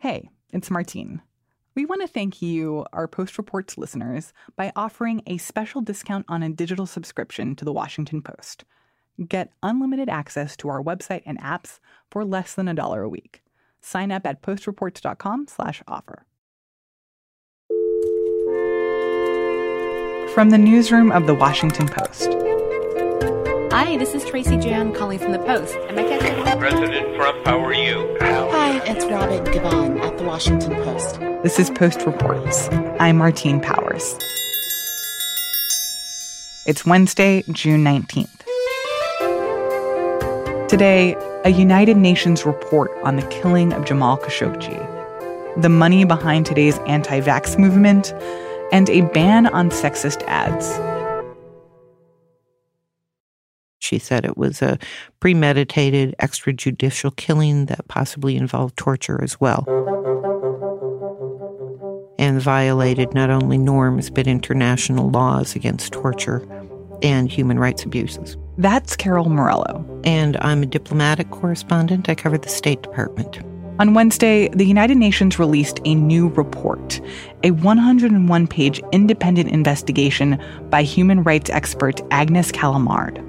Hey, 0.00 0.30
it's 0.52 0.70
Martine. 0.70 1.22
We 1.74 1.84
want 1.84 2.02
to 2.02 2.06
thank 2.06 2.40
you, 2.40 2.86
our 2.92 3.08
Post 3.08 3.36
Reports 3.36 3.76
listeners, 3.76 4.32
by 4.54 4.70
offering 4.76 5.22
a 5.26 5.38
special 5.38 5.80
discount 5.80 6.24
on 6.28 6.40
a 6.40 6.50
digital 6.50 6.86
subscription 6.86 7.56
to 7.56 7.64
the 7.64 7.72
Washington 7.72 8.22
Post. 8.22 8.64
Get 9.26 9.50
unlimited 9.60 10.08
access 10.08 10.56
to 10.58 10.68
our 10.68 10.80
website 10.80 11.22
and 11.26 11.40
apps 11.40 11.80
for 12.12 12.24
less 12.24 12.54
than 12.54 12.68
a 12.68 12.74
dollar 12.74 13.02
a 13.02 13.08
week. 13.08 13.42
Sign 13.80 14.12
up 14.12 14.24
at 14.24 14.40
postreports.com/offer. 14.40 16.26
From 20.32 20.50
the 20.50 20.58
newsroom 20.58 21.10
of 21.10 21.26
the 21.26 21.34
Washington 21.34 21.88
Post. 21.88 22.36
Hi, 23.78 23.96
this 23.96 24.12
is 24.12 24.24
Tracy 24.24 24.56
Jan 24.56 24.92
calling 24.92 25.20
from 25.20 25.30
the 25.30 25.38
Post. 25.38 25.76
Am 25.88 25.96
I 25.96 26.02
catching 26.02 26.58
President 26.58 27.14
Trump, 27.14 27.46
how 27.46 27.64
are 27.64 27.72
you? 27.72 28.16
Hi, 28.20 28.84
it's 28.84 29.04
Robin 29.04 29.44
Givhan 29.44 30.00
at 30.00 30.18
the 30.18 30.24
Washington 30.24 30.74
Post. 30.82 31.20
This 31.44 31.60
is 31.60 31.70
Post 31.70 32.04
Reports. 32.04 32.68
I'm 32.98 33.18
Martine 33.18 33.60
Powers. 33.60 34.16
It's 36.66 36.84
Wednesday, 36.84 37.44
June 37.52 37.84
19th. 37.84 38.26
Today, 40.66 41.14
a 41.44 41.50
United 41.50 41.96
Nations 41.98 42.44
report 42.44 42.90
on 43.04 43.14
the 43.14 43.22
killing 43.28 43.72
of 43.72 43.84
Jamal 43.84 44.18
Khashoggi, 44.18 45.62
the 45.62 45.68
money 45.68 46.02
behind 46.02 46.46
today's 46.46 46.78
anti 46.88 47.20
vax 47.20 47.56
movement, 47.56 48.12
and 48.72 48.90
a 48.90 49.02
ban 49.02 49.46
on 49.46 49.70
sexist 49.70 50.24
ads. 50.26 50.66
She 53.88 53.98
said 53.98 54.26
it 54.26 54.36
was 54.36 54.60
a 54.60 54.78
premeditated 55.18 56.14
extrajudicial 56.20 57.16
killing 57.16 57.64
that 57.66 57.88
possibly 57.88 58.36
involved 58.36 58.76
torture 58.76 59.18
as 59.22 59.40
well. 59.40 59.64
And 62.18 62.38
violated 62.38 63.14
not 63.14 63.30
only 63.30 63.56
norms 63.56 64.10
but 64.10 64.26
international 64.26 65.08
laws 65.08 65.56
against 65.56 65.94
torture 65.94 66.46
and 67.02 67.32
human 67.32 67.58
rights 67.58 67.82
abuses. 67.82 68.36
That's 68.58 68.94
Carol 68.94 69.30
Morello. 69.30 69.82
And 70.04 70.36
I'm 70.42 70.62
a 70.62 70.66
diplomatic 70.66 71.30
correspondent. 71.30 72.10
I 72.10 72.14
cover 72.14 72.36
the 72.36 72.50
State 72.50 72.82
Department. 72.82 73.38
On 73.78 73.94
Wednesday, 73.94 74.48
the 74.48 74.66
United 74.66 74.98
Nations 74.98 75.38
released 75.38 75.80
a 75.86 75.94
new 75.94 76.28
report, 76.30 77.00
a 77.42 77.52
101 77.52 78.46
page 78.48 78.82
independent 78.92 79.48
investigation 79.48 80.38
by 80.68 80.82
human 80.82 81.22
rights 81.22 81.48
expert 81.48 82.02
Agnes 82.10 82.52
Callamard. 82.52 83.24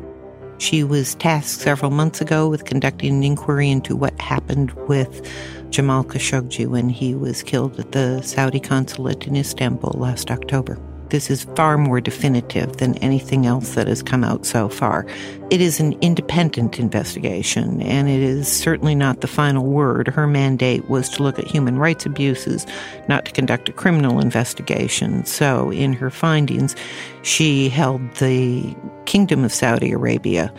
She 0.60 0.84
was 0.84 1.16
tasked 1.16 1.62
several 1.62 1.90
months 1.90 2.20
ago 2.20 2.50
with 2.50 2.66
conducting 2.66 3.16
an 3.16 3.24
inquiry 3.24 3.72
into 3.72 3.96
what 3.96 4.20
happened 4.20 4.72
with 4.90 5.26
Jamal 5.70 6.04
Khashoggi 6.04 6.68
when 6.68 6.90
he 6.90 7.16
was 7.16 7.44
killed 7.44 7.80
at 7.80 7.94
the 7.94 8.22
Saudi 8.22 8.60
consulate 8.60 9.26
in 9.26 9.38
Istanbul 9.38 9.96
last 9.98 10.30
October. 10.30 10.78
This 11.10 11.30
is 11.30 11.44
far 11.56 11.78
more 11.78 12.00
definitive 12.00 12.78
than 12.78 12.98
anything 13.00 13.46
else 13.46 13.74
that 13.74 13.88
has 13.88 14.04
come 14.04 14.24
out 14.24 14.46
so 14.46 14.70
far. 14.70 15.08
It 15.50 15.60
is 15.60 15.80
an 15.80 15.94
independent 16.02 16.78
investigation, 16.78 17.82
and 17.82 18.08
it 18.08 18.22
is 18.22 18.48
certainly 18.48 18.94
not 18.94 19.22
the 19.22 19.28
final 19.28 19.66
word. 19.66 20.08
Her 20.08 20.28
mandate 20.28 20.88
was 20.88 21.10
to 21.10 21.24
look 21.24 21.40
at 21.40 21.48
human 21.48 21.80
rights 21.80 22.06
abuses, 22.06 22.68
not 23.08 23.26
to 23.26 23.32
conduct 23.32 23.70
a 23.70 23.74
criminal 23.74 24.20
investigation. 24.20 25.26
So, 25.26 25.72
in 25.72 25.94
her 25.94 26.12
findings, 26.12 26.76
she 27.24 27.70
held 27.70 28.02
the 28.16 28.76
Kingdom 29.06 29.44
of 29.44 29.52
Saudi 29.52 29.92
Arabia 29.92 30.54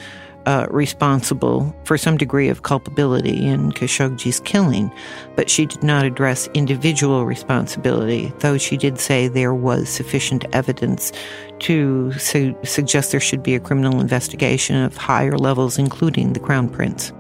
uh, 0.47 0.67
responsible 0.71 1.75
for 1.85 1.99
some 1.99 2.17
degree 2.17 2.49
of 2.49 2.63
culpability 2.63 3.47
in 3.47 3.73
Khashoggi's 3.73 4.41
killing, 4.41 4.93
but 5.37 5.51
she 5.51 5.67
did 5.67 5.83
not 5.83 6.05
address 6.05 6.49
individual 6.55 7.27
responsibility, 7.27 8.33
though 8.39 8.59
she 8.59 8.77
did 8.77 8.99
say 8.99 9.29
there 9.29 9.55
was 9.55 9.89
sufficient 9.89 10.45
evidence 10.53 11.13
to 11.61 12.13
su- 12.13 12.57
suggest 12.65 13.11
there 13.11 13.21
should 13.21 13.43
be 13.43 13.55
a 13.55 13.61
criminal 13.61 14.01
investigation 14.01 14.77
of 14.77 14.97
higher 14.97 15.37
levels, 15.37 15.79
including 15.79 16.33
the 16.33 16.41
Crown 16.41 16.69
Prince. 16.69 17.13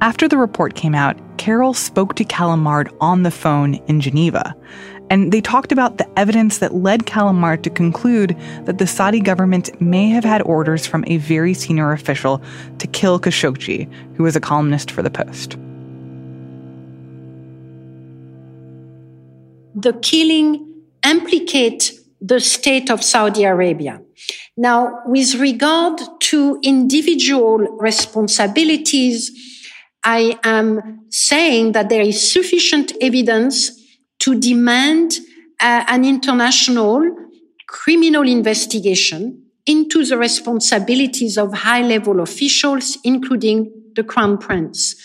After 0.00 0.28
the 0.28 0.36
report 0.36 0.74
came 0.74 0.94
out, 0.94 1.18
Carol 1.38 1.72
spoke 1.72 2.16
to 2.16 2.24
Callamard 2.24 2.94
on 3.00 3.22
the 3.22 3.30
phone 3.30 3.74
in 3.86 4.00
Geneva 4.00 4.54
and 5.10 5.32
they 5.32 5.40
talked 5.40 5.72
about 5.72 5.98
the 5.98 6.18
evidence 6.18 6.58
that 6.58 6.74
led 6.74 7.06
Callamard 7.06 7.62
to 7.62 7.70
conclude 7.70 8.36
that 8.64 8.78
the 8.78 8.86
Saudi 8.86 9.20
government 9.20 9.80
may 9.80 10.08
have 10.08 10.24
had 10.24 10.42
orders 10.42 10.86
from 10.86 11.04
a 11.06 11.18
very 11.18 11.54
senior 11.54 11.92
official 11.92 12.42
to 12.78 12.86
kill 12.86 13.20
Khashoggi, 13.20 13.88
who 14.16 14.24
was 14.24 14.34
a 14.34 14.40
columnist 14.40 14.90
for 14.90 15.02
the 15.02 15.10
Post. 15.10 15.56
The 19.74 19.92
killing 20.02 20.74
implicate 21.04 21.92
the 22.20 22.40
state 22.40 22.90
of 22.90 23.04
Saudi 23.04 23.44
Arabia. 23.44 24.00
Now, 24.56 25.00
with 25.04 25.34
regard 25.34 26.00
to 26.20 26.58
individual 26.62 27.58
responsibilities, 27.78 29.30
I 30.02 30.38
am 30.42 31.04
saying 31.10 31.72
that 31.72 31.90
there 31.90 32.00
is 32.00 32.32
sufficient 32.32 32.92
evidence 33.00 33.75
to 34.26 34.34
demand 34.34 35.20
uh, 35.60 35.84
an 35.86 36.04
international 36.04 37.00
criminal 37.68 38.26
investigation 38.26 39.40
into 39.66 40.04
the 40.04 40.18
responsibilities 40.18 41.38
of 41.38 41.54
high 41.54 41.82
level 41.82 42.18
officials, 42.18 42.98
including 43.04 43.70
the 43.94 44.02
crown 44.02 44.36
prince. 44.36 44.96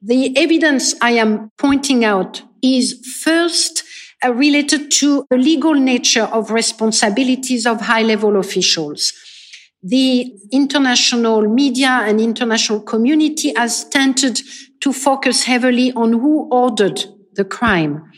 The 0.00 0.34
evidence 0.38 0.94
I 1.02 1.10
am 1.10 1.50
pointing 1.58 2.06
out 2.06 2.42
is 2.62 2.98
first 3.22 3.84
uh, 4.24 4.32
related 4.32 4.90
to 4.92 5.26
the 5.28 5.36
legal 5.36 5.74
nature 5.74 6.24
of 6.24 6.50
responsibilities 6.50 7.66
of 7.66 7.82
high 7.82 8.02
level 8.02 8.38
officials. 8.38 9.12
The 9.82 10.32
international 10.52 11.42
media 11.42 12.00
and 12.06 12.18
international 12.18 12.80
community 12.80 13.52
has 13.54 13.84
tended 13.90 14.40
to 14.80 14.94
focus 14.94 15.44
heavily 15.44 15.92
on 15.92 16.14
who 16.14 16.48
ordered 16.50 17.04
the 17.34 17.44
crime. 17.44 18.10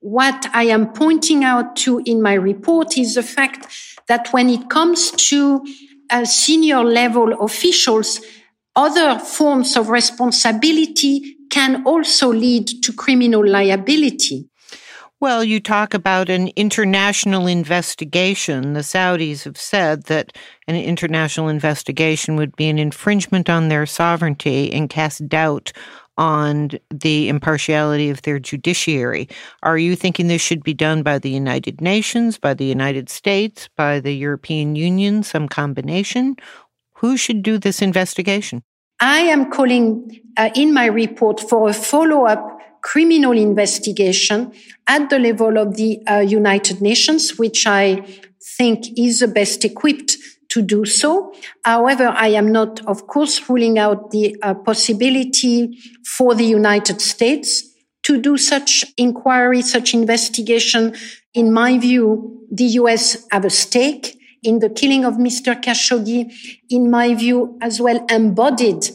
What 0.00 0.46
I 0.54 0.64
am 0.64 0.92
pointing 0.92 1.44
out 1.44 1.76
to 1.76 2.02
in 2.06 2.22
my 2.22 2.32
report 2.32 2.96
is 2.96 3.14
the 3.14 3.22
fact 3.22 3.66
that 4.08 4.32
when 4.32 4.48
it 4.48 4.70
comes 4.70 5.10
to 5.28 5.64
uh, 6.08 6.24
senior 6.24 6.82
level 6.82 7.32
officials, 7.44 8.20
other 8.74 9.18
forms 9.18 9.76
of 9.76 9.90
responsibility 9.90 11.36
can 11.50 11.84
also 11.86 12.32
lead 12.32 12.68
to 12.82 12.92
criminal 12.94 13.46
liability. 13.46 14.48
Well, 15.20 15.44
you 15.44 15.60
talk 15.60 15.92
about 15.92 16.30
an 16.30 16.48
international 16.56 17.46
investigation. 17.46 18.72
The 18.72 18.80
Saudis 18.80 19.44
have 19.44 19.58
said 19.58 20.04
that 20.04 20.34
an 20.66 20.76
international 20.76 21.48
investigation 21.48 22.36
would 22.36 22.56
be 22.56 22.70
an 22.70 22.78
infringement 22.78 23.50
on 23.50 23.68
their 23.68 23.84
sovereignty 23.84 24.72
and 24.72 24.88
cast 24.88 25.28
doubt 25.28 25.72
on 26.20 26.70
the 26.90 27.30
impartiality 27.30 28.10
of 28.10 28.20
their 28.22 28.38
judiciary. 28.38 29.26
Are 29.62 29.78
you 29.78 29.96
thinking 29.96 30.28
this 30.28 30.42
should 30.42 30.62
be 30.62 30.74
done 30.74 31.02
by 31.02 31.18
the 31.18 31.30
United 31.30 31.80
Nations, 31.80 32.38
by 32.38 32.52
the 32.52 32.66
United 32.66 33.08
States, 33.08 33.70
by 33.74 34.00
the 34.00 34.14
European 34.14 34.76
Union, 34.76 35.22
some 35.22 35.48
combination? 35.48 36.36
Who 36.96 37.16
should 37.16 37.42
do 37.42 37.56
this 37.56 37.80
investigation? 37.80 38.62
I 39.00 39.20
am 39.20 39.50
calling 39.50 40.20
uh, 40.36 40.50
in 40.54 40.74
my 40.74 40.84
report 40.84 41.40
for 41.40 41.70
a 41.70 41.72
follow 41.72 42.26
up 42.26 42.58
criminal 42.82 43.32
investigation 43.32 44.52
at 44.86 45.08
the 45.08 45.18
level 45.18 45.56
of 45.56 45.76
the 45.76 46.06
uh, 46.06 46.18
United 46.18 46.82
Nations, 46.82 47.38
which 47.38 47.66
I 47.66 48.04
think 48.58 48.98
is 48.98 49.20
the 49.20 49.28
best 49.28 49.64
equipped 49.64 50.18
to 50.50 50.62
do 50.62 50.84
so. 50.84 51.32
However, 51.64 52.08
I 52.08 52.28
am 52.28 52.52
not, 52.52 52.84
of 52.86 53.06
course, 53.06 53.48
ruling 53.48 53.78
out 53.78 54.10
the 54.10 54.36
uh, 54.42 54.54
possibility 54.54 55.78
for 56.04 56.34
the 56.34 56.44
United 56.44 57.00
States 57.00 57.70
to 58.02 58.20
do 58.20 58.36
such 58.36 58.84
inquiry, 58.96 59.62
such 59.62 59.94
investigation. 59.94 60.94
In 61.34 61.52
my 61.52 61.78
view, 61.78 62.46
the 62.50 62.64
US 62.80 63.26
have 63.30 63.44
a 63.44 63.50
stake 63.50 64.18
in 64.42 64.58
the 64.58 64.70
killing 64.70 65.04
of 65.04 65.14
Mr. 65.14 65.60
Khashoggi. 65.60 66.32
In 66.68 66.90
my 66.90 67.14
view, 67.14 67.56
as 67.60 67.80
well 67.80 68.04
embodied 68.10 68.90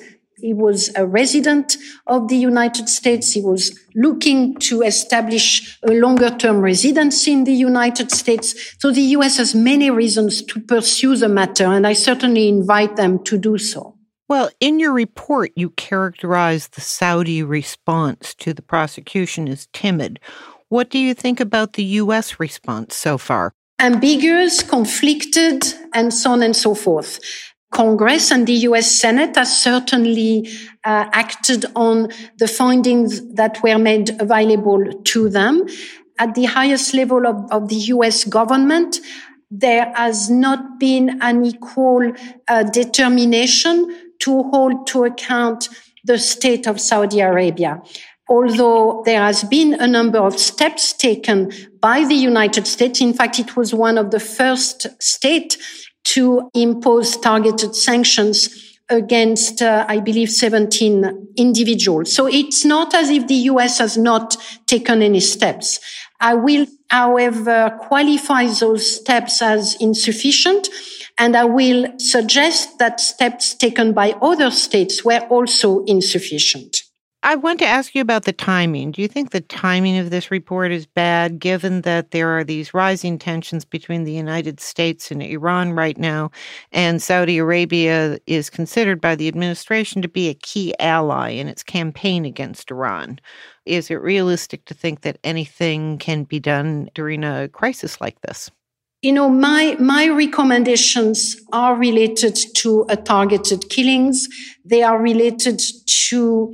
he 0.45 0.53
was 0.53 0.91
a 0.95 1.07
resident 1.07 1.75
of 2.05 2.27
the 2.27 2.37
United 2.37 2.87
States. 2.87 3.31
He 3.31 3.41
was 3.41 3.77
looking 3.95 4.55
to 4.69 4.83
establish 4.83 5.79
a 5.81 5.93
longer 5.93 6.29
term 6.29 6.61
residency 6.61 7.31
in 7.31 7.45
the 7.45 7.53
United 7.53 8.11
States. 8.11 8.75
So 8.79 8.91
the 8.91 9.07
US 9.17 9.37
has 9.37 9.55
many 9.55 9.89
reasons 9.89 10.43
to 10.43 10.59
pursue 10.59 11.15
the 11.15 11.29
matter, 11.29 11.65
and 11.65 11.87
I 11.87 11.93
certainly 11.93 12.47
invite 12.47 12.95
them 12.95 13.23
to 13.23 13.39
do 13.39 13.57
so. 13.57 13.97
Well, 14.29 14.49
in 14.59 14.79
your 14.79 14.93
report, 14.93 15.51
you 15.55 15.71
characterize 15.71 16.67
the 16.67 16.81
Saudi 16.81 17.41
response 17.41 18.35
to 18.35 18.53
the 18.53 18.61
prosecution 18.61 19.47
as 19.47 19.67
timid. 19.73 20.19
What 20.69 20.89
do 20.91 20.99
you 20.99 21.15
think 21.15 21.39
about 21.39 21.73
the 21.73 21.83
U.S. 22.01 22.39
response 22.39 22.95
so 22.95 23.17
far? 23.17 23.53
Ambiguous, 23.79 24.61
conflicted, 24.61 25.63
and 25.93 26.13
so 26.13 26.31
on 26.31 26.43
and 26.43 26.55
so 26.55 26.75
forth. 26.75 27.19
Congress 27.75 28.31
and 28.31 28.47
the 28.47 28.59
US 28.69 28.89
Senate 28.89 29.35
has 29.35 29.61
certainly 29.61 30.47
uh, 30.85 31.09
acted 31.11 31.65
on 31.75 32.07
the 32.37 32.47
findings 32.47 33.21
that 33.33 33.61
were 33.61 33.77
made 33.77 34.09
available 34.21 34.81
to 35.03 35.29
them. 35.29 35.65
At 36.17 36.35
the 36.35 36.45
highest 36.45 36.93
level 36.93 37.27
of, 37.27 37.35
of 37.51 37.67
the 37.67 37.81
US 37.95 38.23
government, 38.23 39.01
there 39.51 39.91
has 39.93 40.29
not 40.29 40.79
been 40.79 41.21
an 41.21 41.45
equal 41.45 42.13
uh, 42.47 42.63
determination 42.63 43.93
to 44.19 44.43
hold 44.43 44.87
to 44.87 45.03
account 45.03 45.67
the 46.05 46.17
state 46.17 46.67
of 46.67 46.79
Saudi 46.79 47.19
Arabia. 47.19 47.81
Although 48.29 49.03
there 49.05 49.21
has 49.21 49.43
been 49.43 49.73
a 49.73 49.85
number 49.85 50.19
of 50.19 50.39
steps 50.39 50.93
taken 50.93 51.51
by 51.81 52.05
the 52.05 52.15
United 52.15 52.67
States, 52.67 53.01
in 53.01 53.13
fact, 53.13 53.37
it 53.37 53.57
was 53.57 53.73
one 53.73 53.97
of 53.97 54.11
the 54.11 54.19
first 54.21 54.87
states 55.03 55.57
to 56.05 56.49
impose 56.53 57.17
targeted 57.17 57.75
sanctions 57.75 58.65
against, 58.89 59.61
uh, 59.61 59.85
I 59.87 59.99
believe, 59.99 60.29
17 60.29 61.33
individuals. 61.37 62.13
So 62.13 62.27
it's 62.27 62.63
not 62.63 62.93
as 62.93 63.09
if 63.09 63.27
the 63.27 63.49
US 63.51 63.79
has 63.79 63.97
not 63.97 64.37
taken 64.67 65.01
any 65.01 65.19
steps. 65.19 65.79
I 66.19 66.35
will, 66.35 66.67
however, 66.89 67.77
qualify 67.81 68.47
those 68.47 68.95
steps 68.95 69.41
as 69.41 69.75
insufficient. 69.81 70.69
And 71.17 71.35
I 71.35 71.45
will 71.45 71.97
suggest 71.97 72.77
that 72.79 72.99
steps 72.99 73.53
taken 73.53 73.93
by 73.93 74.11
other 74.21 74.51
states 74.51 75.03
were 75.03 75.25
also 75.29 75.83
insufficient. 75.85 76.84
I 77.25 77.33
want 77.33 77.57
to 77.57 77.65
ask 77.65 77.95
you 77.95 78.01
about 78.01 78.25
the 78.25 78.33
timing. 78.33 78.91
Do 78.91 79.01
you 79.01 79.07
think 79.07 79.31
the 79.31 79.41
timing 79.41 79.97
of 79.97 80.11
this 80.11 80.29
report 80.29 80.71
is 80.71 80.85
bad, 80.85 81.39
given 81.39 81.81
that 81.81 82.11
there 82.11 82.29
are 82.37 82.43
these 82.43 82.71
rising 82.71 83.17
tensions 83.17 83.65
between 83.65 84.03
the 84.03 84.11
United 84.11 84.59
States 84.59 85.09
and 85.09 85.23
Iran 85.23 85.71
right 85.71 85.97
now, 85.97 86.29
and 86.71 87.01
Saudi 87.01 87.39
Arabia 87.39 88.19
is 88.27 88.51
considered 88.51 89.01
by 89.01 89.15
the 89.15 89.27
administration 89.27 90.03
to 90.03 90.07
be 90.07 90.29
a 90.29 90.35
key 90.35 90.75
ally 90.79 91.31
in 91.31 91.47
its 91.47 91.63
campaign 91.63 92.25
against 92.25 92.69
Iran? 92.69 93.19
Is 93.65 93.89
it 93.89 93.95
realistic 93.95 94.65
to 94.65 94.75
think 94.75 95.01
that 95.01 95.17
anything 95.23 95.97
can 95.97 96.25
be 96.25 96.39
done 96.39 96.91
during 96.93 97.23
a 97.23 97.49
crisis 97.49 97.99
like 97.99 98.21
this? 98.21 98.51
You 99.01 99.13
know, 99.13 99.29
my, 99.29 99.75
my 99.79 100.09
recommendations 100.09 101.41
are 101.51 101.75
related 101.75 102.37
to 102.57 102.85
targeted 103.03 103.69
killings. 103.71 104.27
They 104.63 104.83
are 104.83 105.01
related 105.01 105.59
to 106.09 106.53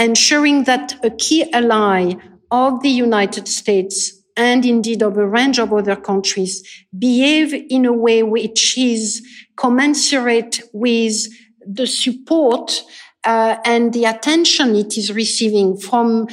ensuring 0.00 0.64
that 0.64 0.98
a 1.04 1.10
key 1.10 1.52
ally 1.52 2.14
of 2.50 2.82
the 2.82 2.88
United 2.88 3.46
States 3.46 4.20
and 4.36 4.64
indeed 4.64 5.02
of 5.02 5.16
a 5.18 5.28
range 5.28 5.58
of 5.58 5.72
other 5.72 5.94
countries 5.94 6.62
behave 6.98 7.52
in 7.68 7.84
a 7.84 7.92
way 7.92 8.22
which 8.22 8.76
is 8.78 9.24
commensurate 9.56 10.62
with 10.72 11.28
the 11.66 11.86
support 11.86 12.82
uh, 13.24 13.56
and 13.64 13.92
the 13.92 14.06
attention 14.06 14.74
it 14.74 14.96
is 14.96 15.12
receiving 15.12 15.76
from 15.76 16.26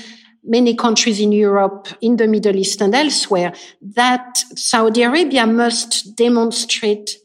many 0.44 0.74
countries 0.74 1.20
in 1.20 1.34
Europe, 1.34 1.90
in 2.00 2.16
the 2.16 2.28
Middle 2.28 2.56
East 2.56 2.82
and 2.82 2.96
elsewhere, 2.96 3.54
that 3.82 4.38
Saudi 4.56 5.04
Arabia 5.04 5.46
must 5.46 6.16
demonstrate 6.16 7.18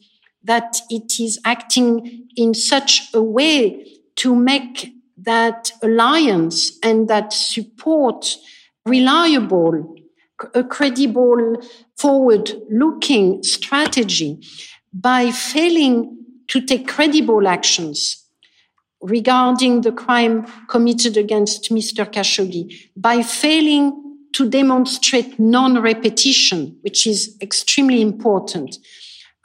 that 0.43 0.81
it 0.89 1.19
is 1.21 1.39
acting 1.45 2.27
in 2.35 2.53
such 2.53 3.09
a 3.13 3.21
way 3.21 3.87
to 4.17 4.35
make 4.35 4.93
that 5.23 5.71
alliance 5.81 6.77
and 6.83 7.07
that 7.07 7.33
support 7.33 8.37
reliable, 8.85 9.95
a 10.53 10.59
uh, 10.59 10.63
credible, 10.63 11.55
forward 11.97 12.51
looking 12.69 13.41
strategy 13.43 14.39
by 14.93 15.31
failing 15.31 16.17
to 16.47 16.61
take 16.61 16.87
credible 16.87 17.47
actions 17.47 18.25
regarding 19.01 19.81
the 19.81 19.91
crime 19.91 20.45
committed 20.67 21.17
against 21.17 21.71
Mr. 21.71 22.05
Khashoggi, 22.05 22.89
by 22.95 23.21
failing 23.21 23.99
to 24.33 24.49
demonstrate 24.49 25.39
non-repetition, 25.39 26.77
which 26.81 27.05
is 27.05 27.37
extremely 27.41 28.01
important. 28.01 28.77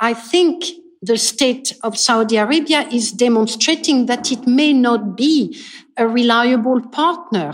I 0.01 0.15
think 0.15 0.65
the 1.03 1.17
state 1.17 1.77
of 1.83 1.97
Saudi 1.97 2.37
Arabia 2.37 2.89
is 2.93 3.13
demonstrating 3.13 4.07
that 4.07 4.33
it 4.33 4.47
may 4.47 4.73
not 4.73 5.17
be 5.17 5.59
a 5.97 6.07
reliable 6.09 6.81
partner. 6.89 7.53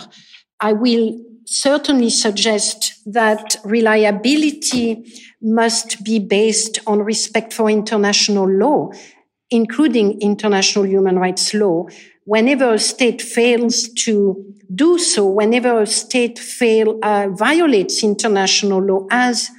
I 0.60 0.72
will 0.72 1.20
certainly 1.46 2.10
suggest 2.10 3.02
that 3.06 3.56
reliability 3.64 5.04
must 5.42 6.02
be 6.02 6.18
based 6.18 6.78
on 6.86 7.00
respect 7.00 7.52
for 7.52 7.68
international 7.68 8.48
law, 8.48 8.90
including 9.50 10.20
international 10.20 10.86
human 10.86 11.18
rights 11.18 11.52
law. 11.52 11.86
Whenever 12.24 12.72
a 12.72 12.78
state 12.78 13.20
fails 13.20 13.88
to 13.90 14.54
do 14.74 14.98
so, 14.98 15.26
whenever 15.26 15.82
a 15.82 15.86
state 15.86 16.38
fail, 16.38 16.98
uh, 17.02 17.28
violates 17.30 18.02
international 18.02 18.82
law 18.82 19.06
as 19.10 19.50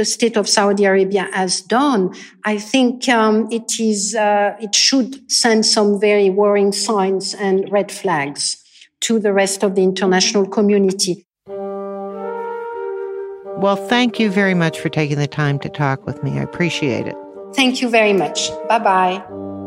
the 0.00 0.06
state 0.06 0.38
of 0.38 0.48
Saudi 0.48 0.86
Arabia 0.86 1.28
has 1.34 1.60
done, 1.60 2.14
I 2.44 2.56
think 2.56 3.06
um, 3.10 3.48
it 3.50 3.78
is 3.78 4.14
uh, 4.14 4.56
it 4.58 4.74
should 4.74 5.30
send 5.30 5.66
some 5.66 6.00
very 6.00 6.30
worrying 6.30 6.72
signs 6.72 7.34
and 7.34 7.70
red 7.70 7.92
flags 7.92 8.56
to 9.00 9.18
the 9.18 9.32
rest 9.34 9.62
of 9.62 9.74
the 9.74 9.82
international 9.82 10.46
community. 10.46 11.26
Well, 13.64 13.76
thank 13.76 14.18
you 14.18 14.30
very 14.30 14.54
much 14.54 14.80
for 14.80 14.88
taking 14.88 15.18
the 15.18 15.32
time 15.42 15.58
to 15.58 15.68
talk 15.68 16.06
with 16.06 16.22
me. 16.24 16.38
I 16.38 16.42
appreciate 16.42 17.06
it. 17.06 17.16
Thank 17.54 17.82
you 17.82 17.90
very 17.90 18.14
much. 18.14 18.48
Bye 18.68 18.78
bye. 18.78 19.59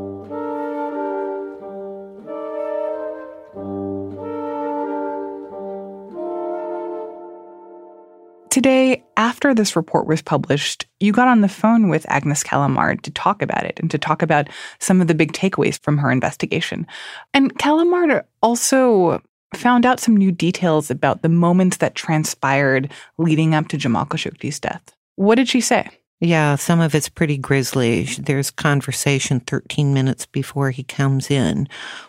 Today, 8.53 9.03
after 9.17 9.55
this 9.55 9.75
report 9.75 10.05
was 10.05 10.21
published, 10.21 10.85
you 10.99 11.11
got 11.11 11.27
on 11.27 11.41
the 11.41 11.49
phone 11.49 11.89
with 11.89 12.05
Agnes 12.07 12.43
Callamard 12.43 13.01
to 13.01 13.09
talk 13.09 13.41
about 13.41 13.65
it 13.65 13.79
and 13.79 13.89
to 13.89 13.97
talk 13.97 14.21
about 14.21 14.47
some 14.77 15.01
of 15.01 15.07
the 15.07 15.15
big 15.15 15.33
takeaways 15.33 15.81
from 15.81 15.97
her 15.97 16.11
investigation. 16.11 16.85
And 17.33 17.57
Callamard 17.57 18.23
also 18.43 19.23
found 19.55 19.87
out 19.87 19.99
some 19.99 20.15
new 20.15 20.31
details 20.31 20.91
about 20.91 21.23
the 21.23 21.29
moments 21.29 21.77
that 21.77 21.95
transpired 21.95 22.91
leading 23.17 23.55
up 23.55 23.69
to 23.69 23.77
Jamal 23.77 24.05
Khashoggi's 24.05 24.59
death. 24.59 24.83
What 25.15 25.33
did 25.33 25.49
she 25.49 25.59
say? 25.59 25.89
Yeah, 26.25 26.55
some 26.55 26.79
of 26.79 26.95
it's 26.95 27.09
pretty 27.09 27.37
grisly. 27.37 28.03
There's 28.05 28.49
conversation 28.49 29.41
13 29.41 29.93
minutes 29.93 30.25
before 30.25 30.71
he 30.71 30.83
comes 30.83 31.29
in 31.29 31.67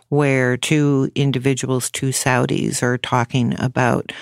where 0.08 0.56
two 0.56 1.10
individuals, 1.16 1.90
two 1.90 2.10
Saudis, 2.10 2.80
are 2.80 2.96
talking 2.96 3.60
about 3.60 4.12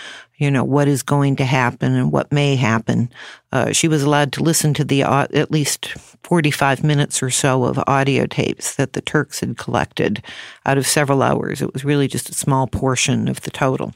you 0.43 0.51
know, 0.51 0.65
what 0.65 0.89
is 0.89 1.05
going 1.05 1.37
to 1.37 1.45
happen 1.45 1.95
and 1.95 2.11
what 2.11 2.33
may 2.33 2.57
happen. 2.57 3.09
Uh, 3.53 3.71
she 3.71 3.87
was 3.87 4.03
allowed 4.03 4.33
to 4.33 4.43
listen 4.43 4.75
to 4.75 4.83
the 4.83 5.05
uh, 5.05 5.29
at 5.35 5.53
least 5.53 5.87
45 6.25 6.83
minutes 6.83 7.23
or 7.23 7.31
so 7.31 7.63
of 7.65 7.79
audio 7.87 8.27
tapes 8.27 8.75
that 8.75 8.95
the 8.95 9.01
Turks 9.01 9.39
had 9.39 9.57
collected 9.57 10.21
out 10.67 10.79
of 10.79 10.87
several 10.87 11.23
hours. 11.23 11.63
It 11.63 11.73
was 11.73 11.85
really 11.85 12.09
just 12.09 12.29
a 12.29 12.35
small 12.35 12.67
portion 12.67 13.29
of 13.29 13.43
the 13.43 13.53
total. 13.53 13.95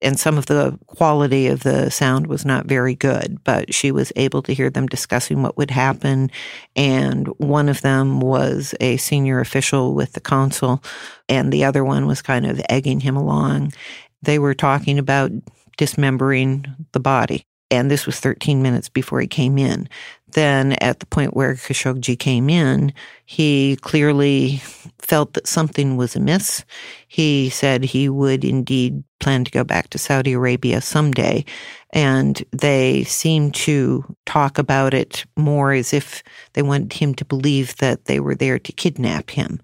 And 0.00 0.18
some 0.18 0.38
of 0.38 0.46
the 0.46 0.78
quality 0.86 1.48
of 1.48 1.64
the 1.64 1.90
sound 1.90 2.28
was 2.28 2.44
not 2.44 2.66
very 2.66 2.94
good, 2.94 3.42
but 3.42 3.74
she 3.74 3.90
was 3.90 4.12
able 4.14 4.42
to 4.42 4.54
hear 4.54 4.70
them 4.70 4.86
discussing 4.86 5.42
what 5.42 5.56
would 5.56 5.70
happen. 5.70 6.30
And 6.76 7.26
one 7.38 7.68
of 7.68 7.80
them 7.80 8.20
was 8.20 8.74
a 8.80 8.96
senior 8.98 9.40
official 9.40 9.94
with 9.94 10.12
the 10.12 10.20
consul, 10.20 10.82
and 11.28 11.52
the 11.52 11.64
other 11.64 11.84
one 11.84 12.06
was 12.06 12.22
kind 12.22 12.46
of 12.46 12.60
egging 12.68 13.00
him 13.00 13.16
along. 13.16 13.72
They 14.22 14.38
were 14.38 14.54
talking 14.54 14.98
about 14.98 15.32
dismembering 15.76 16.66
the 16.92 17.00
body. 17.00 17.44
And 17.70 17.90
this 17.90 18.06
was 18.06 18.18
13 18.18 18.62
minutes 18.62 18.88
before 18.88 19.20
he 19.20 19.26
came 19.26 19.58
in. 19.58 19.88
Then 20.32 20.72
at 20.74 21.00
the 21.00 21.06
point 21.06 21.34
where 21.34 21.54
Khashoggi 21.54 22.18
came 22.18 22.50
in, 22.50 22.92
he 23.24 23.76
clearly 23.80 24.62
felt 24.98 25.32
that 25.32 25.46
something 25.46 25.96
was 25.96 26.16
amiss. 26.16 26.64
He 27.06 27.48
said 27.50 27.82
he 27.82 28.08
would 28.08 28.44
indeed 28.44 29.02
plan 29.20 29.44
to 29.44 29.50
go 29.50 29.64
back 29.64 29.88
to 29.90 29.98
Saudi 29.98 30.32
Arabia 30.34 30.80
someday. 30.80 31.44
And 31.92 32.44
they 32.52 33.04
seemed 33.04 33.54
to 33.56 34.04
talk 34.26 34.58
about 34.58 34.94
it 34.94 35.24
more 35.36 35.72
as 35.72 35.92
if 35.92 36.22
they 36.52 36.62
wanted 36.62 36.92
him 36.92 37.14
to 37.14 37.24
believe 37.24 37.76
that 37.76 38.04
they 38.04 38.20
were 38.20 38.34
there 38.34 38.58
to 38.58 38.72
kidnap 38.72 39.30
him, 39.30 39.60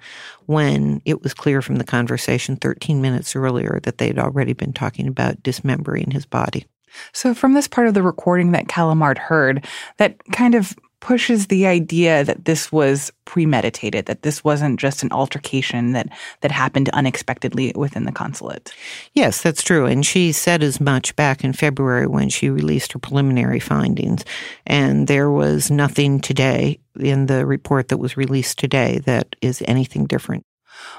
when 0.47 1.02
it 1.04 1.23
was 1.23 1.35
clear 1.35 1.62
from 1.62 1.76
the 1.76 1.85
conversation 1.85 2.56
13 2.56 3.00
minutes 3.00 3.37
earlier 3.37 3.80
that 3.83 3.99
they'd 3.99 4.18
already 4.18 4.54
been 4.54 4.73
talking 4.73 5.06
about 5.06 5.42
dismembering 5.42 6.11
his 6.11 6.26
body. 6.26 6.66
So, 7.13 7.35
from 7.35 7.55
this 7.55 7.69
part 7.69 7.87
of 7.87 7.95
the 7.95 8.03
recording 8.03 8.53
that 8.53 8.69
Callamard 8.69 9.19
heard, 9.19 9.65
that 9.99 10.17
kind 10.33 10.55
of 10.55 10.75
pushes 11.05 11.49
the 11.49 11.67
idea 11.67 12.25
that 12.25 12.47
this 12.47 12.73
was 12.73 13.13
premeditated, 13.27 14.07
that 14.07 14.23
this 14.23 14.43
wasn't 14.43 14.81
just 14.81 15.03
an 15.03 15.13
altercation 15.13 15.93
that 15.93 16.09
that 16.41 16.51
happened 16.51 16.89
unexpectedly 16.91 17.75
within 17.77 18.05
the 18.05 18.13
consulate. 18.13 18.73
Yes, 19.13 19.43
that's 19.43 19.63
true. 19.63 19.85
And 19.85 20.05
she 20.05 20.33
said 20.33 20.63
as 20.63 20.81
much 20.81 21.15
back 21.15 21.45
in 21.45 21.53
February 21.53 22.07
when 22.07 22.31
she 22.31 22.49
released 22.49 22.93
her 22.93 22.99
preliminary 22.99 23.61
findings. 23.61 24.25
And 24.67 25.07
there 25.07 25.31
was 25.31 25.71
nothing 25.71 26.21
today 26.21 26.81
in 26.99 27.27
the 27.27 27.45
report 27.45 27.89
that 27.89 27.99
was 27.99 28.17
released 28.17 28.59
today 28.59 29.01
that 29.05 29.37
is 29.43 29.63
anything 29.67 30.07
different. 30.07 30.47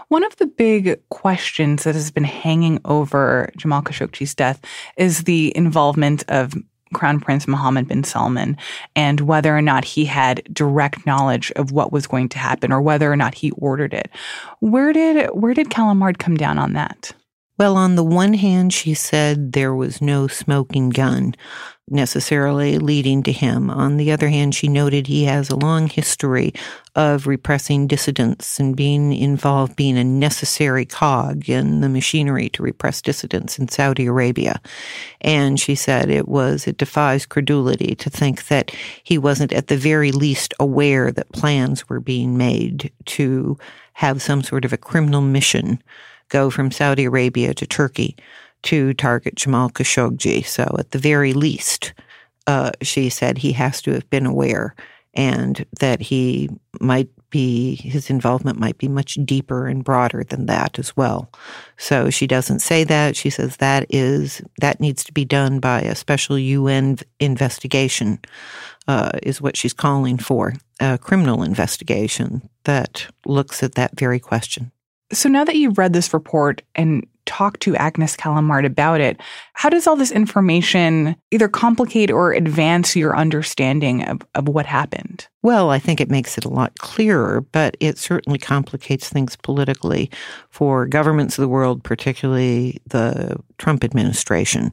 One 0.08 0.24
of 0.24 0.36
the 0.38 0.46
big 0.46 1.00
questions 1.10 1.84
that 1.84 1.96
has 1.96 2.12
been 2.12 2.24
hanging 2.24 2.80
over 2.86 3.50
Jamal 3.58 3.82
Khashoggi's 3.82 4.36
death 4.36 4.62
is 4.98 5.24
the 5.24 5.56
involvement 5.56 6.24
of 6.28 6.54
Crown 6.94 7.20
Prince 7.20 7.48
Mohammed 7.48 7.88
bin 7.88 8.04
Salman 8.04 8.58
and 8.96 9.22
whether 9.22 9.56
or 9.56 9.62
not 9.62 9.84
he 9.84 10.06
had 10.06 10.44
direct 10.54 11.06
knowledge 11.06 11.52
of 11.56 11.72
what 11.72 11.92
was 11.92 12.08
going 12.08 12.30
to 12.30 12.38
happen 12.38 12.72
or 12.72 12.82
whether 12.82 13.12
or 13.12 13.18
not 13.18 13.34
he 13.34 13.52
ordered 13.52 13.94
it. 13.94 14.10
Where 14.60 14.94
did 14.94 15.28
where 15.34 15.54
did 15.54 15.70
Callamard 15.70 16.20
come 16.20 16.38
down 16.38 16.58
on 16.58 16.74
that? 16.74 17.14
Well, 17.58 17.78
on 17.78 17.96
the 17.96 18.04
one 18.04 18.34
hand, 18.34 18.74
she 18.74 18.94
said 18.94 19.54
there 19.54 19.74
was 19.74 20.02
no 20.02 20.28
smoking 20.28 20.90
gun 20.90 21.36
necessarily 21.88 22.80
leading 22.80 23.24
to 23.24 23.32
him. 23.32 23.70
On 23.70 23.96
the 23.96 24.12
other 24.12 24.28
hand, 24.28 24.56
she 24.56 24.68
noted 24.68 25.08
he 25.08 25.26
has 25.26 25.50
a 25.50 25.56
long 25.56 25.88
history 25.88 26.54
of 26.96 27.28
repressing 27.28 27.88
dissidents 27.88 28.60
and 28.60 28.76
being 28.76 29.14
involved, 29.14 29.76
being 29.76 29.98
a 29.98 30.04
necessary 30.04 30.86
cog 30.86 31.48
in 31.48 31.82
the 31.82 31.88
machinery 31.90 32.50
to 32.50 32.64
repress 32.64 33.02
dissidents 33.02 33.60
in 33.60 33.68
Saudi 33.68 34.08
Arabia. 34.08 34.60
And 35.22 35.60
she 35.60 35.76
said 35.76 36.10
it 36.10 36.28
was, 36.28 36.68
it 36.68 36.78
defies 36.78 37.26
credulity 37.26 37.96
to 37.96 38.10
think 38.10 38.48
that 38.48 38.72
he 39.04 39.18
wasn't 39.18 39.54
at 39.54 39.68
the 39.68 39.78
very 39.78 40.12
least 40.12 40.54
aware 40.60 41.12
that 41.12 41.32
plans 41.32 41.88
were 41.88 42.00
being 42.00 42.36
made 42.36 42.92
to 43.06 43.58
have 43.94 44.22
some 44.22 44.42
sort 44.44 44.66
of 44.66 44.74
a 44.74 44.78
criminal 44.78 45.22
mission 45.22 45.82
go 46.30 46.50
from 46.50 46.72
Saudi 46.72 47.06
Arabia 47.06 47.54
to 47.54 47.66
Turkey 47.66 48.16
to 48.64 48.94
target 48.94 49.36
Jamal 49.36 49.70
Khashoggi. 49.70 50.46
So, 50.46 50.76
at 50.80 50.92
the 50.92 51.00
very 51.00 51.34
least, 51.34 51.94
uh, 52.48 52.72
she 52.82 53.10
said 53.10 53.38
he 53.38 53.52
has 53.54 53.82
to 53.84 53.94
have 53.94 54.10
been 54.10 54.26
aware 54.26 54.76
and 55.16 55.66
that 55.80 56.02
he 56.02 56.50
might 56.80 57.10
be, 57.30 57.76
his 57.76 58.10
involvement 58.10 58.60
might 58.60 58.78
be 58.78 58.88
much 58.88 59.18
deeper 59.26 59.68
and 59.68 59.84
broader 59.84 60.24
than 60.24 60.46
that 60.46 60.78
as 60.78 60.96
well. 60.96 61.30
So 61.78 62.10
she 62.10 62.28
doesn't 62.28 62.60
say 62.60 62.84
that. 62.84 63.16
She 63.16 63.30
says 63.30 63.58
that 63.58 63.86
is, 63.90 64.42
that 64.60 64.80
needs 64.80 65.04
to 65.06 65.14
be 65.14 65.26
done 65.26 65.60
by 65.60 65.82
a 65.82 65.96
special 65.96 66.38
UN 66.38 66.98
investigation, 67.20 68.20
uh, 68.88 69.12
is 69.24 69.42
what 69.42 69.58
she's 69.58 69.74
calling 69.74 70.18
for, 70.18 70.54
a 70.80 70.98
criminal 70.98 71.44
investigation 71.44 72.48
that 72.66 73.08
looks 73.26 73.64
at 73.64 73.76
that 73.76 73.98
very 73.98 74.20
question. 74.20 74.72
So 75.14 75.30
now 75.30 75.44
that 75.44 75.56
you've 75.56 75.78
read 75.78 75.94
this 75.94 76.14
report 76.14 76.62
and 76.74 77.06
talked 77.26 77.62
to 77.62 77.76
Agnes 77.76 78.16
Callamard 78.16 78.66
about 78.66 79.02
it, 79.02 79.20
how 79.54 79.70
does 79.70 79.88
all 79.88 79.96
this 79.96 80.12
information 80.12 81.16
either 81.32 81.48
complicate 81.48 82.12
or 82.12 82.34
advance 82.34 82.96
your 82.96 83.18
understanding 83.18 84.04
of, 84.04 84.22
of 84.36 84.48
what 84.48 84.66
happened? 84.66 85.28
Well, 85.46 85.70
I 85.70 85.78
think 85.78 86.02
it 86.02 86.10
makes 86.10 86.40
it 86.40 86.46
a 86.46 86.50
lot 86.50 86.76
clearer, 86.80 87.42
but 87.52 87.78
it 87.80 88.00
certainly 88.00 88.40
complicates 88.40 89.10
things 89.10 89.36
politically 89.36 90.10
for 90.50 90.88
governments 90.88 91.38
of 91.38 91.44
the 91.44 91.48
world, 91.48 91.84
particularly 91.84 92.82
the 92.88 93.38
Trump 93.60 93.84
administration. 93.84 94.72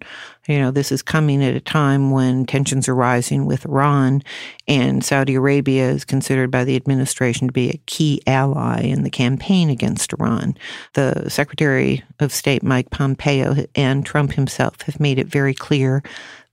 You 0.48 0.58
know, 0.60 0.70
this 0.70 0.90
is 0.90 1.02
coming 1.02 1.44
at 1.44 1.54
a 1.54 1.60
time 1.60 2.10
when 2.10 2.46
tensions 2.46 2.88
are 2.88 2.94
rising 2.94 3.44
with 3.44 3.66
Iran, 3.66 4.22
and 4.66 5.04
Saudi 5.04 5.34
Arabia 5.34 5.90
is 5.90 6.06
considered 6.06 6.50
by 6.50 6.64
the 6.64 6.76
administration 6.76 7.48
to 7.48 7.52
be 7.52 7.68
a 7.68 7.80
key 7.84 8.22
ally 8.26 8.80
in 8.80 9.02
the 9.02 9.10
campaign 9.10 9.68
against 9.68 10.14
Iran. 10.14 10.54
The 10.94 11.28
Secretary 11.28 12.02
of 12.18 12.32
State, 12.32 12.62
Mike 12.62 12.88
Pompeo, 12.88 13.66
and 13.74 14.06
Trump 14.06 14.32
himself 14.32 14.80
have 14.82 14.98
made 14.98 15.18
it 15.18 15.26
very 15.26 15.52
clear 15.52 16.02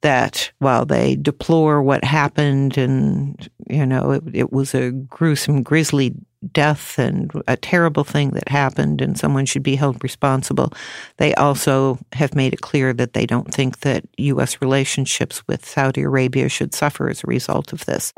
that 0.02 0.52
while 0.60 0.86
they 0.86 1.16
deplore 1.16 1.82
what 1.82 2.04
happened 2.04 2.78
and, 2.78 3.50
you 3.70 3.86
know, 3.86 4.12
it, 4.12 4.24
it 4.34 4.54
was 4.54 4.74
a 4.74 4.92
gruesome, 4.92 5.62
grisly 5.62 6.16
death 6.54 6.98
and 6.98 7.32
a 7.48 7.58
terrible 7.58 8.04
thing 8.04 8.30
that 8.32 8.48
happened 8.48 9.02
and 9.02 9.18
someone 9.18 9.46
should 9.46 9.64
be 9.64 9.76
held 9.76 10.02
responsible, 10.04 10.72
they 11.18 11.34
also 11.36 12.00
have 12.14 12.34
made 12.34 12.54
it 12.54 12.62
clear 12.62 12.94
that 12.94 13.14
they 13.14 13.26
don't 13.26 13.54
think 13.54 13.82
that 13.82 14.06
U.S. 14.18 14.62
relationships 14.62 15.46
with 15.48 15.66
Saudi 15.66 16.02
Arabia 16.02 16.48
should 16.48 16.74
suffer 16.74 17.10
as 17.10 17.24
a 17.24 17.28
result 17.28 17.74
of 17.74 17.86
this. 17.86 18.14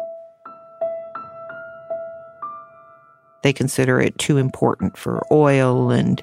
They 3.44 3.54
consider 3.54 4.00
it 4.00 4.18
too 4.18 4.38
important 4.38 4.98
for 4.98 5.26
oil 5.32 5.92
and 5.92 6.22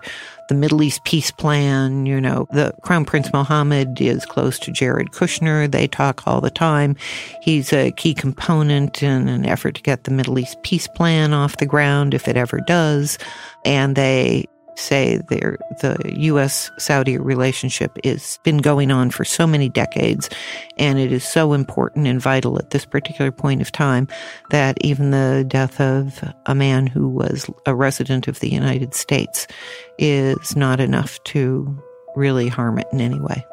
the 0.49 0.55
Middle 0.55 0.83
East 0.83 1.05
peace 1.05 1.31
plan. 1.31 2.07
You 2.07 2.21
know, 2.21 2.47
the 2.51 2.73
Crown 2.83 3.05
Prince 3.05 3.33
Mohammed 3.33 4.01
is 4.01 4.25
close 4.25 4.59
to 4.61 4.73
Jared 4.73 5.11
Kushner. 5.11 5.71
They 5.71 5.87
talk 5.87 6.27
all 6.27 6.41
the 6.41 6.51
time. 6.51 6.97
He's 7.43 7.73
a 7.73 7.93
key 7.93 8.15
component 8.15 9.03
in 9.03 9.29
an 9.29 9.45
effort 9.47 9.75
to 9.77 9.83
get 9.83 10.05
the 10.05 10.11
Middle 10.11 10.39
East 10.39 10.63
peace 10.63 10.89
plan 10.89 11.33
off 11.33 11.59
the 11.59 11.67
ground, 11.67 12.15
if 12.15 12.29
it 12.29 12.37
ever 12.37 12.61
does. 12.61 13.19
And 13.65 13.95
they 13.95 14.47
say 14.79 15.19
the 15.29 15.57
U.S. 16.17 16.71
Saudi 16.79 17.19
relationship 17.19 17.99
has 18.05 18.39
been 18.45 18.59
going 18.59 18.91
on 18.91 19.11
for 19.11 19.25
so 19.25 19.47
many 19.47 19.69
decades, 19.69 20.31
and 20.79 20.99
it 20.99 21.13
is 21.13 21.25
so 21.25 21.53
important 21.53 22.07
and 22.07 22.21
vital 22.21 22.59
at 22.59 22.71
this 22.71 22.85
particular 22.85 23.33
point 23.33 23.61
of 23.61 23.73
time 23.73 24.09
that 24.51 24.79
even 24.83 25.11
the 25.11 25.45
death 25.49 25.81
of 25.81 26.23
a 26.47 26.55
man 26.55 26.87
who 26.87 27.09
was 27.09 27.51
a 27.67 27.75
resident 27.75 28.29
of 28.29 28.41
the 28.41 28.51
United 28.51 28.95
States 28.95 29.47
is 29.99 30.57
not 30.57 30.81
enough 30.81 31.23
to 31.25 31.77
really 32.17 32.49
harm 32.49 32.79
it 32.79 32.87
in 32.93 33.01
any 33.01 33.21
way. 33.21 33.45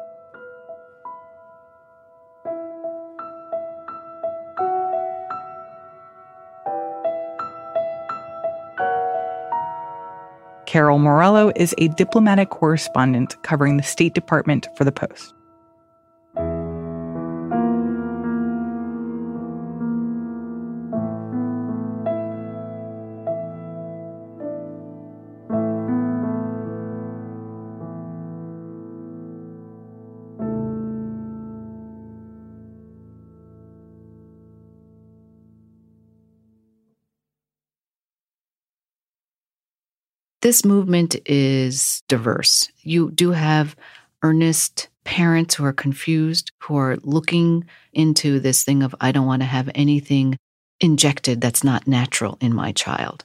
Carol 10.66 10.98
Morello 10.98 11.52
is 11.54 11.74
a 11.78 11.88
diplomatic 11.88 12.50
correspondent 12.50 13.40
covering 13.42 13.76
the 13.76 13.82
State 13.82 14.14
Department 14.14 14.66
for 14.76 14.84
the 14.84 14.92
Post. 14.92 15.35
This 40.46 40.64
movement 40.64 41.16
is 41.26 42.04
diverse. 42.06 42.70
You 42.82 43.10
do 43.10 43.32
have 43.32 43.74
earnest 44.22 44.86
parents 45.02 45.56
who 45.56 45.64
are 45.64 45.72
confused, 45.72 46.52
who 46.60 46.76
are 46.76 46.98
looking 47.02 47.64
into 47.92 48.38
this 48.38 48.62
thing 48.62 48.84
of, 48.84 48.94
I 49.00 49.10
don't 49.10 49.26
want 49.26 49.42
to 49.42 49.46
have 49.46 49.68
anything 49.74 50.38
injected 50.78 51.40
that's 51.40 51.64
not 51.64 51.88
natural 51.88 52.38
in 52.40 52.54
my 52.54 52.70
child. 52.70 53.24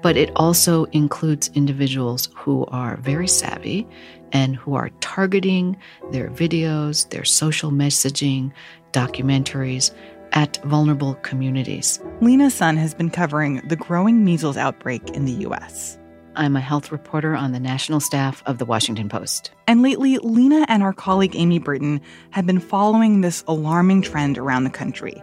But 0.00 0.16
it 0.16 0.30
also 0.36 0.84
includes 0.92 1.50
individuals 1.54 2.28
who 2.36 2.66
are 2.66 2.98
very 2.98 3.26
savvy 3.26 3.84
and 4.30 4.54
who 4.54 4.76
are 4.76 4.90
targeting 5.00 5.76
their 6.12 6.30
videos, 6.30 7.10
their 7.10 7.24
social 7.24 7.72
messaging, 7.72 8.52
documentaries 8.92 9.90
at 10.34 10.62
vulnerable 10.64 11.14
communities. 11.22 12.00
Lena 12.20 12.50
Sun 12.50 12.76
has 12.76 12.92
been 12.92 13.10
covering 13.10 13.62
the 13.68 13.76
growing 13.76 14.24
measles 14.24 14.56
outbreak 14.56 15.08
in 15.10 15.24
the 15.24 15.32
U.S. 15.32 15.98
I'm 16.36 16.56
a 16.56 16.60
health 16.60 16.90
reporter 16.90 17.36
on 17.36 17.52
the 17.52 17.60
national 17.60 18.00
staff 18.00 18.42
of 18.46 18.58
the 18.58 18.64
Washington 18.64 19.08
Post. 19.08 19.52
And 19.68 19.82
lately, 19.82 20.18
Lena 20.18 20.66
and 20.68 20.82
our 20.82 20.92
colleague 20.92 21.36
Amy 21.36 21.60
Brittain 21.60 22.00
have 22.30 22.46
been 22.46 22.58
following 22.58 23.20
this 23.20 23.44
alarming 23.46 24.02
trend 24.02 24.36
around 24.36 24.64
the 24.64 24.70
country. 24.70 25.22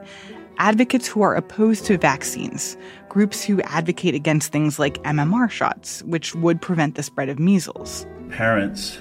Advocates 0.58 1.08
who 1.08 1.22
are 1.22 1.36
opposed 1.36 1.86
to 1.86 1.98
vaccines, 1.98 2.77
groups 3.10 3.44
who 3.44 3.62
advocate 3.63 4.15
against 4.15 4.51
things 4.51 4.80
like 4.80 5.03
MMR 5.03 5.50
shots, 5.50 6.01
which 6.03 6.34
would 6.36 6.62
prevent 6.62 6.96
the 6.96 7.03
spread 7.03 7.30
of 7.30 7.39
measles. 7.39 8.06
Parents 8.30 8.98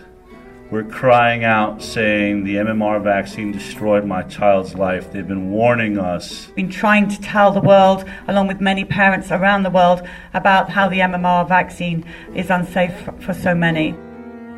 were 0.71 0.85
crying 0.85 1.45
out 1.45 1.83
saying 1.83 2.45
the 2.45 2.57
MMR 2.57 3.03
vaccine 3.03 3.51
destroyed 3.51 4.05
my 4.05 4.23
child's 4.23 4.75
life. 4.75 5.13
They've 5.13 5.27
been 5.27 5.51
warning 5.51 5.99
us. 5.99 6.47
Been 6.55 6.71
trying 6.71 7.09
to 7.09 7.21
tell 7.21 7.51
the 7.51 7.61
world, 7.61 8.05
along 8.29 8.47
with 8.47 8.61
many 8.61 8.85
parents 8.85 9.33
around 9.33 9.65
the 9.65 9.71
world, 9.71 10.03
about 10.33 10.71
how 10.71 10.89
the 10.89 11.01
MMR 11.01 11.49
vaccine 11.49 12.05
is 12.35 12.51
unsafe 12.51 12.95
for 13.21 13.35
so 13.35 13.55
many. 13.55 13.97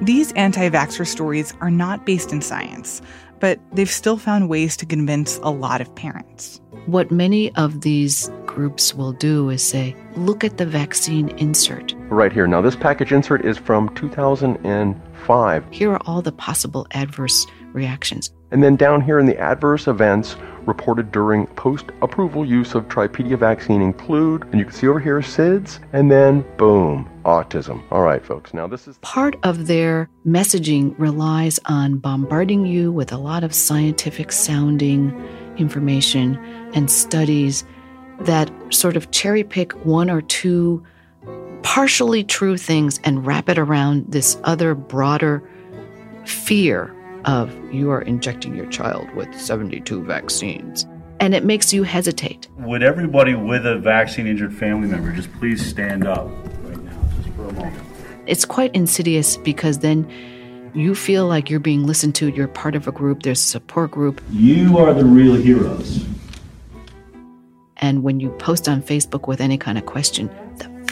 These 0.02 0.32
anti 0.32 0.68
vaxxer 0.68 1.06
stories 1.06 1.54
are 1.60 1.70
not 1.70 2.04
based 2.04 2.32
in 2.32 2.42
science, 2.42 3.00
but 3.40 3.58
they've 3.72 3.90
still 3.90 4.18
found 4.18 4.48
ways 4.48 4.76
to 4.78 4.86
convince 4.86 5.38
a 5.38 5.50
lot 5.50 5.80
of 5.80 5.94
parents. 5.94 6.60
What 6.86 7.10
many 7.10 7.54
of 7.54 7.82
these 7.82 8.28
groups 8.44 8.94
will 8.94 9.12
do 9.12 9.48
is 9.48 9.62
say, 9.62 9.96
look 10.16 10.44
at 10.44 10.58
the 10.58 10.66
vaccine 10.66 11.28
insert. 11.38 11.94
Right 12.08 12.32
here. 12.32 12.46
Now, 12.48 12.60
this 12.60 12.76
package 12.76 13.12
insert 13.12 13.44
is 13.44 13.56
from 13.56 13.88
2005. 15.22 15.64
Here 15.70 15.92
are 15.92 16.00
all 16.04 16.22
the 16.22 16.32
possible 16.32 16.86
adverse 16.92 17.46
reactions. 17.72 18.32
And 18.50 18.62
then 18.62 18.76
down 18.76 19.00
here 19.00 19.18
in 19.18 19.26
the 19.26 19.38
adverse 19.38 19.86
events 19.86 20.36
reported 20.66 21.10
during 21.10 21.46
post 21.48 21.86
approval 22.02 22.44
use 22.44 22.74
of 22.74 22.86
Tripedia 22.86 23.38
vaccine 23.38 23.82
include, 23.82 24.44
and 24.44 24.58
you 24.58 24.64
can 24.64 24.74
see 24.74 24.86
over 24.86 25.00
here 25.00 25.20
SIDS, 25.20 25.80
and 25.92 26.10
then 26.10 26.44
boom, 26.56 27.10
autism. 27.24 27.82
All 27.90 28.02
right, 28.02 28.24
folks, 28.24 28.52
now 28.52 28.66
this 28.66 28.86
is 28.86 28.98
part 28.98 29.36
of 29.42 29.66
their 29.66 30.08
messaging 30.26 30.94
relies 30.98 31.58
on 31.64 31.98
bombarding 31.98 32.66
you 32.66 32.92
with 32.92 33.12
a 33.12 33.18
lot 33.18 33.42
of 33.42 33.54
scientific 33.54 34.30
sounding 34.30 35.10
information 35.56 36.36
and 36.74 36.90
studies 36.90 37.64
that 38.20 38.52
sort 38.70 38.96
of 38.96 39.10
cherry 39.10 39.42
pick 39.42 39.72
one 39.84 40.10
or 40.10 40.20
two 40.20 40.84
partially 41.62 42.24
true 42.24 42.56
things 42.56 43.00
and 43.04 43.24
wrap 43.26 43.48
it 43.48 43.58
around 43.58 44.10
this 44.10 44.38
other 44.44 44.74
broader 44.74 45.42
fear 46.24 46.94
of 47.24 47.52
you 47.72 47.90
are 47.90 48.02
injecting 48.02 48.54
your 48.54 48.66
child 48.66 49.08
with 49.14 49.32
72 49.38 50.02
vaccines. 50.04 50.86
And 51.20 51.34
it 51.34 51.44
makes 51.44 51.72
you 51.72 51.84
hesitate. 51.84 52.48
Would 52.58 52.82
everybody 52.82 53.34
with 53.34 53.64
a 53.64 53.78
vaccine 53.78 54.26
injured 54.26 54.54
family 54.54 54.88
member 54.88 55.12
just 55.12 55.32
please 55.34 55.64
stand 55.64 56.06
up 56.06 56.26
right 56.64 56.82
now, 56.82 57.00
just 57.16 57.28
for 57.36 57.48
a 57.48 57.52
moment? 57.52 57.82
It's 58.26 58.44
quite 58.44 58.74
insidious 58.74 59.36
because 59.36 59.78
then 59.78 60.10
you 60.74 60.94
feel 60.94 61.26
like 61.26 61.48
you're 61.48 61.60
being 61.60 61.86
listened 61.86 62.14
to, 62.16 62.28
you're 62.28 62.48
part 62.48 62.74
of 62.74 62.88
a 62.88 62.92
group, 62.92 63.22
there's 63.22 63.40
a 63.40 63.44
support 63.44 63.92
group. 63.92 64.20
You 64.30 64.78
are 64.78 64.92
the 64.94 65.04
real 65.04 65.34
heroes. 65.34 66.04
And 67.76 68.02
when 68.02 68.20
you 68.20 68.30
post 68.30 68.68
on 68.68 68.82
Facebook 68.82 69.28
with 69.28 69.40
any 69.40 69.58
kind 69.58 69.76
of 69.76 69.86
question, 69.86 70.30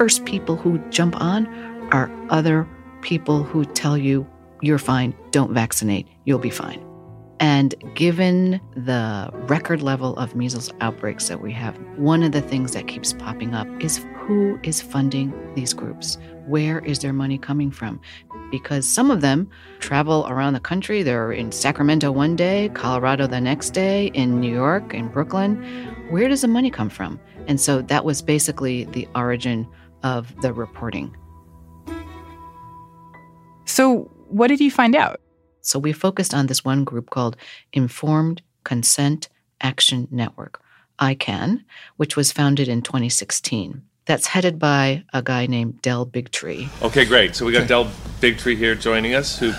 first 0.01 0.25
people 0.25 0.57
who 0.57 0.79
jump 0.89 1.15
on 1.21 1.47
are 1.93 2.11
other 2.31 2.67
people 3.03 3.43
who 3.43 3.67
tell 3.67 3.99
you, 3.99 4.27
you're 4.63 4.79
fine, 4.79 5.15
don't 5.31 5.53
vaccinate, 5.53 6.09
you'll 6.25 6.39
be 6.39 6.49
fine. 6.49 6.83
And 7.39 7.75
given 7.95 8.63
the 8.75 9.31
record 9.47 9.83
level 9.83 10.17
of 10.17 10.35
measles 10.35 10.73
outbreaks 10.81 11.29
that 11.29 11.43
we 11.43 11.53
have, 11.53 11.77
one 11.99 12.23
of 12.23 12.33
the 12.33 12.41
things 12.41 12.73
that 12.73 12.89
keeps 12.89 13.13
popping 13.13 13.55
up 13.55 13.69
is 13.79 14.03
who 14.21 14.59
is 14.63 14.81
funding 14.81 15.35
these 15.55 15.75
groups? 15.75 16.17
Where 16.47 16.79
is 16.79 17.01
their 17.01 17.13
money 17.13 17.37
coming 17.37 17.71
from? 17.71 18.01
Because 18.51 18.89
some 18.89 19.11
of 19.11 19.21
them 19.21 19.51
travel 19.81 20.27
around 20.31 20.55
the 20.55 20.61
country. 20.61 21.03
They're 21.03 21.31
in 21.31 21.53
Sacramento 21.53 22.11
one 22.11 22.37
day, 22.37 22.71
Colorado 22.73 23.27
the 23.27 23.41
next 23.41 23.75
day, 23.75 24.07
in 24.15 24.41
New 24.41 24.51
York, 24.51 24.95
in 24.95 25.09
Brooklyn. 25.09 25.63
Where 26.09 26.27
does 26.27 26.41
the 26.41 26.49
money 26.49 26.71
come 26.71 26.89
from? 26.89 27.21
And 27.47 27.61
so 27.61 27.83
that 27.83 28.05
was 28.05 28.23
basically 28.23 28.85
the 28.85 29.07
origin 29.15 29.69
of 30.03 30.41
the 30.43 30.53
reporting. 30.53 31.17
So, 33.65 34.11
what 34.29 34.49
did 34.49 34.61
you 34.61 34.71
find 34.71 34.97
out? 34.97 35.21
So, 35.61 35.79
we 35.79 35.93
focused 35.93 36.35
on 36.35 36.47
this 36.47 36.65
one 36.65 36.85
group 36.85 37.11
called 37.11 37.37
Informed 37.73 38.43
Consent 38.65 39.29
Action 39.61 40.09
Network, 40.11 40.61
ICAN, 40.99 41.65
which 41.97 42.17
was 42.17 42.33
founded 42.33 42.69
in 42.69 42.83
2016. 42.83 43.83
That's 44.07 44.27
headed 44.27 44.59
by 44.59 45.05
a 45.13 45.23
guy 45.23 45.47
named 45.47 45.83
Del 45.83 46.05
Bigtree. 46.07 46.69
Okay, 46.83 47.05
great. 47.05 47.37
So 47.37 47.47
we 47.47 47.53
got 47.53 47.69
Del 47.69 47.85
Bigtree 48.21 48.57
here 48.57 48.75
joining 48.75 49.15
us, 49.15 49.39
who 49.39 49.53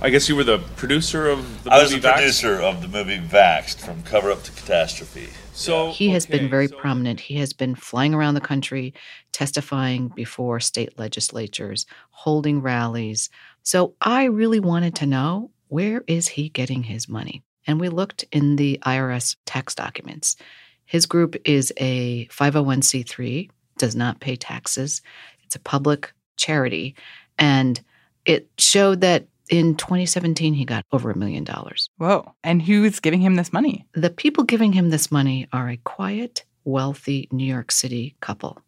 I 0.00 0.10
guess 0.10 0.28
you 0.28 0.36
were 0.36 0.44
the 0.44 0.58
producer 0.76 1.26
of 1.28 1.64
the 1.64 1.70
I 1.70 1.80
movie 1.82 1.94
was 1.94 2.02
the 2.02 2.08
Vaxxed? 2.08 2.14
producer 2.14 2.60
of 2.60 2.82
the 2.82 2.88
movie 2.88 3.18
Vaxxed, 3.18 3.78
from 3.78 4.02
cover 4.02 4.30
up 4.30 4.42
to 4.44 4.52
catastrophe. 4.52 5.28
So 5.52 5.90
he 5.90 6.10
has 6.10 6.26
been 6.26 6.50
very 6.50 6.68
prominent. 6.68 7.18
He 7.18 7.36
has 7.36 7.54
been 7.54 7.74
flying 7.74 8.12
around 8.12 8.34
the 8.34 8.42
country, 8.42 8.92
testifying 9.32 10.08
before 10.08 10.60
state 10.60 10.98
legislatures, 10.98 11.86
holding 12.10 12.60
rallies. 12.60 13.30
So 13.62 13.94
I 14.02 14.24
really 14.24 14.60
wanted 14.60 14.94
to 14.96 15.06
know 15.06 15.50
where 15.68 16.04
is 16.06 16.28
he 16.28 16.50
getting 16.50 16.82
his 16.82 17.08
money? 17.08 17.42
And 17.66 17.80
we 17.80 17.88
looked 17.88 18.24
in 18.32 18.56
the 18.56 18.78
IRS 18.84 19.36
tax 19.46 19.74
documents. 19.74 20.36
His 20.84 21.06
group 21.06 21.36
is 21.44 21.72
a 21.78 22.26
501c3, 22.26 23.50
does 23.78 23.96
not 23.96 24.20
pay 24.20 24.36
taxes. 24.36 25.00
It's 25.42 25.56
a 25.56 25.60
public 25.60 26.12
charity. 26.36 26.94
And 27.38 27.80
it 28.26 28.48
showed 28.58 29.00
that 29.00 29.26
in 29.48 29.76
2017, 29.76 30.54
he 30.54 30.64
got 30.64 30.84
over 30.92 31.10
a 31.10 31.16
million 31.16 31.44
dollars. 31.44 31.90
Whoa. 31.98 32.34
And 32.42 32.62
who's 32.62 33.00
giving 33.00 33.20
him 33.20 33.36
this 33.36 33.52
money? 33.52 33.86
The 33.94 34.10
people 34.10 34.44
giving 34.44 34.72
him 34.72 34.90
this 34.90 35.10
money 35.10 35.48
are 35.52 35.68
a 35.68 35.76
quiet, 35.78 36.44
wealthy 36.64 37.28
New 37.30 37.44
York 37.44 37.70
City 37.70 38.16
couple. 38.20 38.58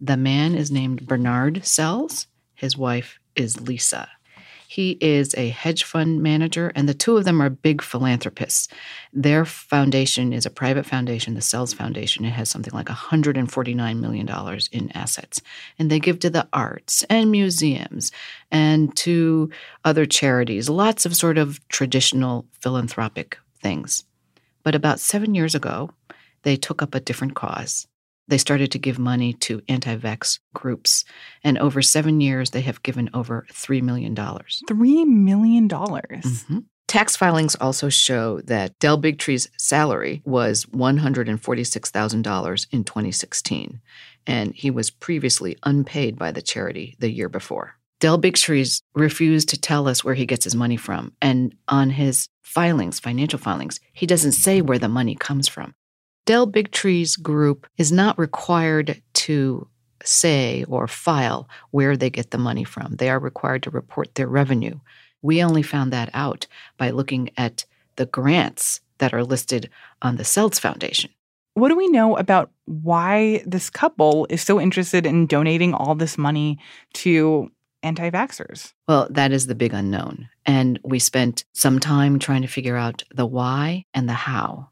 The 0.00 0.16
man 0.16 0.54
is 0.54 0.70
named 0.70 1.06
Bernard 1.06 1.62
Selz, 1.62 2.26
his 2.54 2.76
wife 2.76 3.18
is 3.36 3.60
Lisa. 3.60 4.08
He 4.72 4.96
is 5.02 5.34
a 5.34 5.50
hedge 5.50 5.84
fund 5.84 6.22
manager, 6.22 6.72
and 6.74 6.88
the 6.88 6.94
two 6.94 7.18
of 7.18 7.26
them 7.26 7.42
are 7.42 7.50
big 7.50 7.82
philanthropists. 7.82 8.68
Their 9.12 9.44
foundation 9.44 10.32
is 10.32 10.46
a 10.46 10.50
private 10.50 10.86
foundation, 10.86 11.34
the 11.34 11.40
Selz 11.40 11.74
Foundation. 11.74 12.24
It 12.24 12.30
has 12.30 12.48
something 12.48 12.72
like 12.72 12.86
$149 12.86 14.00
million 14.00 14.58
in 14.72 14.92
assets. 14.92 15.42
And 15.78 15.90
they 15.90 16.00
give 16.00 16.20
to 16.20 16.30
the 16.30 16.48
arts 16.54 17.04
and 17.10 17.30
museums 17.30 18.12
and 18.50 18.96
to 18.96 19.50
other 19.84 20.06
charities, 20.06 20.70
lots 20.70 21.04
of 21.04 21.14
sort 21.14 21.36
of 21.36 21.60
traditional 21.68 22.46
philanthropic 22.52 23.36
things. 23.60 24.04
But 24.62 24.74
about 24.74 25.00
seven 25.00 25.34
years 25.34 25.54
ago, 25.54 25.90
they 26.44 26.56
took 26.56 26.80
up 26.80 26.94
a 26.94 27.00
different 27.00 27.34
cause. 27.34 27.86
They 28.32 28.38
started 28.38 28.72
to 28.72 28.78
give 28.78 28.98
money 28.98 29.34
to 29.34 29.60
anti 29.68 29.94
vax 29.94 30.38
groups. 30.54 31.04
And 31.44 31.58
over 31.58 31.82
seven 31.82 32.22
years, 32.22 32.52
they 32.52 32.62
have 32.62 32.82
given 32.82 33.10
over 33.12 33.44
$3 33.52 33.82
million. 33.82 34.16
$3 34.16 35.06
million. 35.06 35.68
Mm-hmm. 35.68 36.58
Tax 36.88 37.14
filings 37.14 37.56
also 37.56 37.90
show 37.90 38.40
that 38.40 38.78
Del 38.78 38.96
Bigtree's 38.96 39.50
salary 39.58 40.22
was 40.24 40.64
$146,000 40.64 42.66
in 42.70 42.84
2016, 42.84 43.82
and 44.26 44.54
he 44.54 44.70
was 44.70 44.90
previously 44.90 45.58
unpaid 45.64 46.18
by 46.18 46.32
the 46.32 46.40
charity 46.40 46.96
the 47.00 47.10
year 47.10 47.28
before. 47.28 47.74
Del 48.00 48.16
Bigtree's 48.16 48.82
refused 48.94 49.50
to 49.50 49.60
tell 49.60 49.86
us 49.86 50.02
where 50.02 50.14
he 50.14 50.24
gets 50.24 50.44
his 50.44 50.54
money 50.54 50.78
from, 50.78 51.12
and 51.20 51.54
on 51.68 51.90
his 51.90 52.30
filings, 52.40 52.98
financial 52.98 53.38
filings, 53.38 53.78
he 53.92 54.06
doesn't 54.06 54.32
say 54.32 54.62
where 54.62 54.78
the 54.78 54.88
money 54.88 55.14
comes 55.14 55.48
from. 55.48 55.74
Del 56.24 56.46
Bigtree's 56.46 57.16
group 57.16 57.66
is 57.78 57.90
not 57.90 58.18
required 58.18 59.02
to 59.14 59.66
say 60.04 60.64
or 60.64 60.86
file 60.86 61.48
where 61.70 61.96
they 61.96 62.10
get 62.10 62.30
the 62.30 62.38
money 62.38 62.64
from. 62.64 62.96
They 62.96 63.10
are 63.10 63.18
required 63.18 63.62
to 63.64 63.70
report 63.70 64.14
their 64.14 64.28
revenue. 64.28 64.78
We 65.20 65.42
only 65.42 65.62
found 65.62 65.92
that 65.92 66.10
out 66.14 66.46
by 66.76 66.90
looking 66.90 67.30
at 67.36 67.64
the 67.96 68.06
grants 68.06 68.80
that 68.98 69.12
are 69.12 69.24
listed 69.24 69.70
on 70.00 70.16
the 70.16 70.22
Selz 70.22 70.58
Foundation. 70.58 71.10
What 71.54 71.68
do 71.68 71.76
we 71.76 71.88
know 71.88 72.16
about 72.16 72.50
why 72.64 73.42
this 73.46 73.68
couple 73.68 74.26
is 74.30 74.42
so 74.42 74.60
interested 74.60 75.04
in 75.04 75.26
donating 75.26 75.74
all 75.74 75.94
this 75.94 76.16
money 76.16 76.58
to 76.94 77.50
anti 77.82 78.10
vaxxers? 78.10 78.72
Well, 78.88 79.08
that 79.10 79.32
is 79.32 79.46
the 79.46 79.54
big 79.54 79.74
unknown. 79.74 80.28
And 80.46 80.78
we 80.82 80.98
spent 80.98 81.44
some 81.52 81.78
time 81.78 82.18
trying 82.18 82.42
to 82.42 82.48
figure 82.48 82.76
out 82.76 83.02
the 83.14 83.26
why 83.26 83.84
and 83.92 84.08
the 84.08 84.14
how. 84.14 84.68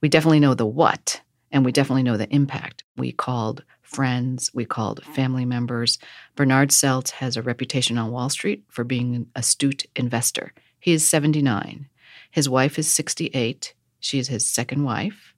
We 0.00 0.08
definitely 0.08 0.40
know 0.40 0.54
the 0.54 0.66
what, 0.66 1.20
and 1.50 1.64
we 1.64 1.72
definitely 1.72 2.02
know 2.02 2.16
the 2.16 2.32
impact. 2.34 2.84
We 2.96 3.12
called 3.12 3.64
friends, 3.82 4.50
we 4.54 4.64
called 4.64 5.04
family 5.04 5.44
members. 5.44 5.98
Bernard 6.36 6.70
Selz 6.70 7.10
has 7.10 7.36
a 7.36 7.42
reputation 7.42 7.98
on 7.98 8.10
Wall 8.10 8.28
Street 8.30 8.64
for 8.68 8.84
being 8.84 9.14
an 9.14 9.26
astute 9.34 9.86
investor. 9.96 10.52
He 10.78 10.92
is 10.92 11.04
79. 11.04 11.88
His 12.30 12.48
wife 12.48 12.78
is 12.78 12.88
68. 12.88 13.74
She 13.98 14.18
is 14.18 14.28
his 14.28 14.46
second 14.46 14.84
wife. 14.84 15.34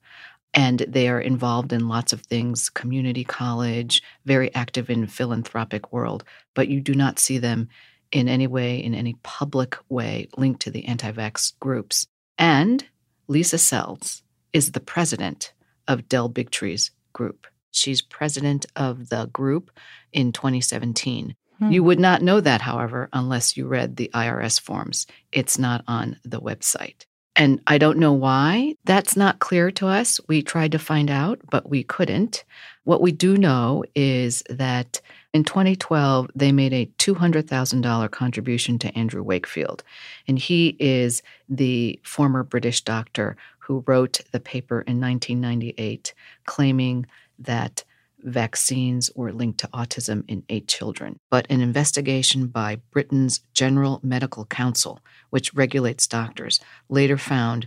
and 0.55 0.81
they 0.81 1.09
are 1.09 1.21
involved 1.21 1.73
in 1.73 1.89
lots 1.89 2.13
of 2.13 2.21
things 2.23 2.69
community 2.69 3.25
college 3.25 4.03
very 4.25 4.55
active 4.55 4.91
in 4.91 5.07
philanthropic 5.07 5.93
world 5.93 6.25
but 6.55 6.69
you 6.69 6.81
do 6.81 6.95
not 6.95 7.19
see 7.19 7.39
them 7.39 7.69
in 8.11 8.29
any 8.29 8.47
way 8.47 8.83
in 8.83 8.95
any 8.95 9.17
public 9.23 9.77
way 9.89 10.29
linked 10.37 10.61
to 10.61 10.71
the 10.71 10.85
anti-vax 10.87 11.59
groups 11.61 12.07
and 12.39 12.85
lisa 13.29 13.57
selz 13.57 14.22
is 14.53 14.73
the 14.73 14.81
president 14.81 15.53
of 15.89 16.09
del 16.09 16.29
bigtree's 16.29 16.91
group 17.13 17.47
she's 17.71 18.03
president 18.03 18.67
of 18.77 19.09
the 19.09 19.27
group 19.27 19.71
in 20.13 20.33
2017 20.33 21.35
hmm. 21.59 21.71
you 21.71 21.83
would 21.83 22.01
not 22.01 22.23
know 22.23 22.41
that 22.41 22.61
however 22.61 23.09
unless 23.13 23.57
you 23.57 23.67
read 23.67 23.97
the 23.97 24.11
irs 24.15 24.61
forms 24.61 25.07
it's 25.33 25.59
not 25.59 25.85
on 25.87 26.19
the 26.25 26.41
website 26.41 27.05
and 27.35 27.61
I 27.67 27.79
don't 27.79 27.99
know 27.99 28.13
why. 28.13 28.75
That's 28.85 29.17
not 29.17 29.39
clear 29.39 29.71
to 29.73 29.87
us. 29.87 30.21
We 30.29 30.43
tried 30.43 30.73
to 30.73 30.79
find 30.79 31.11
out, 31.11 31.41
but 31.51 31.69
we 31.69 31.83
couldn't. 31.83 32.45
What 32.85 33.01
we 33.01 33.13
do 33.13 33.37
know 33.37 33.85
is 33.95 34.43
that 34.51 35.01
in 35.33 35.45
2012, 35.45 36.31
they 36.35 36.53
made 36.53 36.73
a 36.73 36.91
$200,000 36.99 38.11
contribution 38.11 38.79
to 38.79 38.97
Andrew 38.97 39.23
Wakefield. 39.23 39.83
And 40.29 40.39
he 40.39 40.77
is 40.79 41.23
the 41.49 41.99
former 42.03 42.43
British 42.43 42.83
doctor 42.83 43.37
who 43.59 43.85
wrote 43.87 44.21
the 44.33 44.41
paper 44.41 44.83
in 44.83 45.01
1998 45.01 46.13
claiming 46.45 47.07
that 47.39 47.85
vaccines 48.25 49.11
were 49.15 49.33
linked 49.33 49.59
to 49.61 49.69
autism 49.69 50.25
in 50.29 50.45
eight 50.49 50.69
children. 50.69 51.19
But 51.31 51.47
an 51.51 51.61
investigation 51.61 52.47
by 52.49 52.81
Britain's 52.91 53.41
General 53.53 54.01
Medical 54.03 54.45
Council, 54.45 55.01
which 55.31 55.55
regulates 55.55 56.07
doctors, 56.07 56.61
later 56.89 57.19
found 57.19 57.67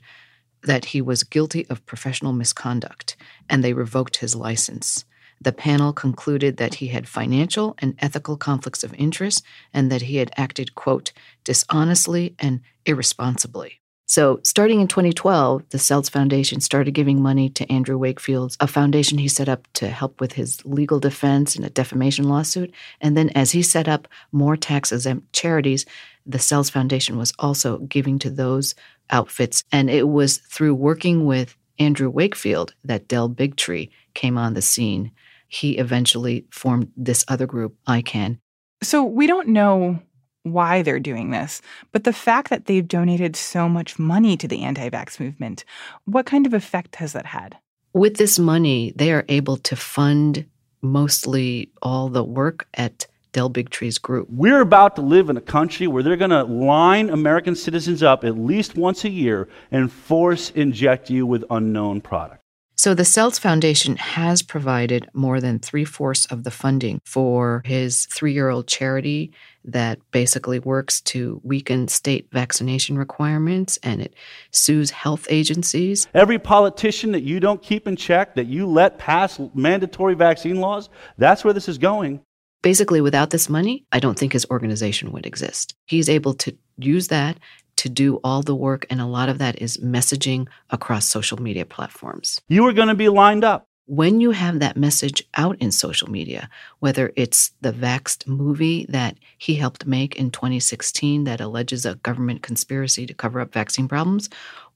that 0.64 0.86
he 0.86 1.02
was 1.02 1.24
guilty 1.24 1.66
of 1.70 1.86
professional 1.86 2.32
misconduct 2.32 3.16
and 3.50 3.64
they 3.64 3.74
revoked 3.74 4.18
his 4.18 4.36
license. 4.36 5.06
The 5.42 5.52
panel 5.52 5.94
concluded 5.94 6.58
that 6.58 6.76
he 6.76 6.88
had 6.88 7.08
financial 7.08 7.76
and 7.80 7.96
ethical 8.00 8.38
conflicts 8.38 8.84
of 8.84 8.94
interest 8.96 9.44
and 9.74 9.92
that 9.92 10.04
he 10.04 10.18
had 10.18 10.32
acted, 10.38 10.76
quote, 10.76 11.12
dishonestly 11.44 12.36
and 12.40 12.62
irresponsibly. 12.86 13.82
So, 14.08 14.40
starting 14.44 14.82
in 14.82 14.88
2012, 14.88 15.64
the 15.70 15.80
Selz 15.80 16.12
Foundation 16.12 16.62
started 16.62 16.94
giving 16.94 17.24
money 17.24 17.50
to 17.50 17.72
Andrew 17.72 17.98
Wakefield's, 17.98 18.56
a 18.60 18.68
foundation 18.68 19.18
he 19.18 19.28
set 19.28 19.50
up 19.50 19.68
to 19.74 19.90
help 19.90 20.22
with 20.22 20.34
his 20.34 20.64
legal 20.64 21.00
defense 21.00 21.56
in 21.56 21.64
a 21.64 21.72
defamation 21.72 22.30
lawsuit. 22.30 22.72
And 23.02 23.18
then, 23.18 23.30
as 23.30 23.52
he 23.52 23.64
set 23.64 23.88
up 23.88 24.08
more 24.32 24.56
tax 24.56 24.92
exempt 24.92 25.34
charities, 25.34 25.88
the 26.24 26.38
Selz 26.38 26.70
Foundation 26.70 27.18
was 27.18 27.34
also 27.40 27.80
giving 27.80 28.20
to 28.20 28.30
those 28.30 28.76
outfits. 29.10 29.64
And 29.72 29.90
it 29.90 30.08
was 30.08 30.38
through 30.38 30.76
working 30.76 31.26
with 31.26 31.58
Andrew 31.80 32.10
Wakefield 32.10 32.74
that 32.84 33.08
Del 33.08 33.30
Bigtree 33.30 33.90
came 34.14 34.38
on 34.38 34.54
the 34.54 34.62
scene. 34.62 35.12
He 35.48 35.78
eventually 35.78 36.46
formed 36.52 36.92
this 36.96 37.24
other 37.28 37.46
group, 37.46 37.76
ICAN. 37.88 38.40
So 38.84 39.04
we 39.04 39.28
don't 39.28 39.50
know 39.50 40.00
why 40.44 40.82
they're 40.82 41.00
doing 41.00 41.32
this, 41.32 41.62
but 41.92 42.04
the 42.04 42.14
fact 42.14 42.50
that 42.50 42.66
they've 42.66 42.88
donated 42.88 43.36
so 43.36 43.68
much 43.68 43.98
money 43.98 44.38
to 44.38 44.48
the 44.48 44.64
anti 44.64 44.90
vax 44.90 45.20
movement, 45.20 45.66
what 46.06 46.26
kind 46.26 46.46
of 46.46 46.54
effect 46.54 46.98
has 46.98 47.14
that 47.14 47.26
had? 47.26 47.58
With 47.94 48.18
this 48.18 48.38
money, 48.38 48.94
they 48.96 49.12
are 49.12 49.26
able 49.28 49.58
to 49.58 49.76
fund 49.76 50.46
mostly 50.82 51.72
all 51.82 52.10
the 52.10 52.24
work 52.24 52.68
at 52.74 53.08
Del 53.36 53.50
Bigtree's 53.50 53.98
group. 53.98 54.30
We're 54.32 54.62
about 54.62 54.96
to 54.96 55.02
live 55.02 55.30
in 55.30 55.36
a 55.36 55.42
country 55.42 55.88
where 55.88 56.02
they're 56.02 56.16
going 56.16 56.30
to 56.30 56.46
line 56.46 57.10
American 57.10 57.54
citizens 57.54 58.02
up 58.02 58.24
at 58.24 58.38
least 58.38 58.78
once 58.78 59.04
a 59.04 59.10
year 59.10 59.50
and 59.72 59.92
force 59.92 60.52
inject 60.52 61.10
you 61.10 61.26
with 61.26 61.44
unknown 61.50 62.00
product. 62.00 62.42
So 62.78 62.94
the 62.94 63.04
Selz 63.04 63.38
Foundation 63.38 63.98
has 63.98 64.42
provided 64.42 65.10
more 65.14 65.42
than 65.42 65.60
three 65.60 65.84
fourths 65.84 66.26
of 66.28 66.46
the 66.46 66.52
funding 66.52 67.02
for 67.04 67.62
his 67.66 68.06
three 68.06 68.32
year 68.32 68.48
old 68.48 68.68
charity 68.68 69.34
that 69.66 70.00
basically 70.12 70.60
works 70.60 71.02
to 71.02 71.42
weaken 71.44 71.90
state 71.90 72.30
vaccination 72.32 72.98
requirements 72.98 73.78
and 73.84 74.02
it 74.02 74.14
sues 74.52 74.92
health 74.92 75.28
agencies. 75.30 76.08
Every 76.14 76.40
politician 76.40 77.12
that 77.12 77.24
you 77.24 77.42
don't 77.42 77.62
keep 77.62 77.86
in 77.86 77.98
check, 77.98 78.36
that 78.36 78.48
you 78.48 78.66
let 78.66 78.98
pass 78.98 79.42
mandatory 79.54 80.14
vaccine 80.14 80.62
laws, 80.62 80.90
that's 81.18 81.44
where 81.44 81.54
this 81.54 81.68
is 81.68 81.78
going. 81.78 82.22
Basically, 82.66 83.00
without 83.00 83.30
this 83.30 83.48
money, 83.48 83.86
I 83.92 84.00
don't 84.00 84.18
think 84.18 84.34
his 84.34 84.48
organization 84.50 85.12
would 85.12 85.28
exist. 85.28 85.76
He's 85.86 86.10
able 86.10 86.34
to 86.34 86.58
use 86.80 87.10
that 87.10 87.38
to 87.76 87.90
do 87.90 88.16
all 88.24 88.42
the 88.42 88.56
work, 88.56 88.88
and 88.90 89.00
a 89.00 89.06
lot 89.06 89.30
of 89.30 89.38
that 89.38 89.62
is 89.62 89.78
messaging 89.78 90.48
across 90.72 91.06
social 91.06 91.40
media 91.40 91.64
platforms. 91.64 92.42
You 92.48 92.66
are 92.66 92.74
going 92.74 92.88
to 92.88 92.96
be 92.96 93.08
lined 93.08 93.44
up. 93.44 93.68
When 93.86 94.20
you 94.20 94.32
have 94.32 94.62
that 94.62 94.78
message 94.78 95.22
out 95.36 95.62
in 95.62 95.72
social 95.72 96.10
media, 96.10 96.50
whether 96.80 97.14
it's 97.16 97.52
the 97.62 97.72
Vaxxed 97.72 98.26
movie 98.26 98.88
that 98.90 99.16
he 99.38 99.54
helped 99.54 99.86
make 99.86 100.16
in 100.16 100.32
2016 100.32 101.26
that 101.26 101.42
alleges 101.42 101.86
a 101.86 101.94
government 101.98 102.42
conspiracy 102.42 103.06
to 103.06 103.14
cover 103.14 103.42
up 103.42 103.54
vaccine 103.54 103.88
problems, 103.88 104.28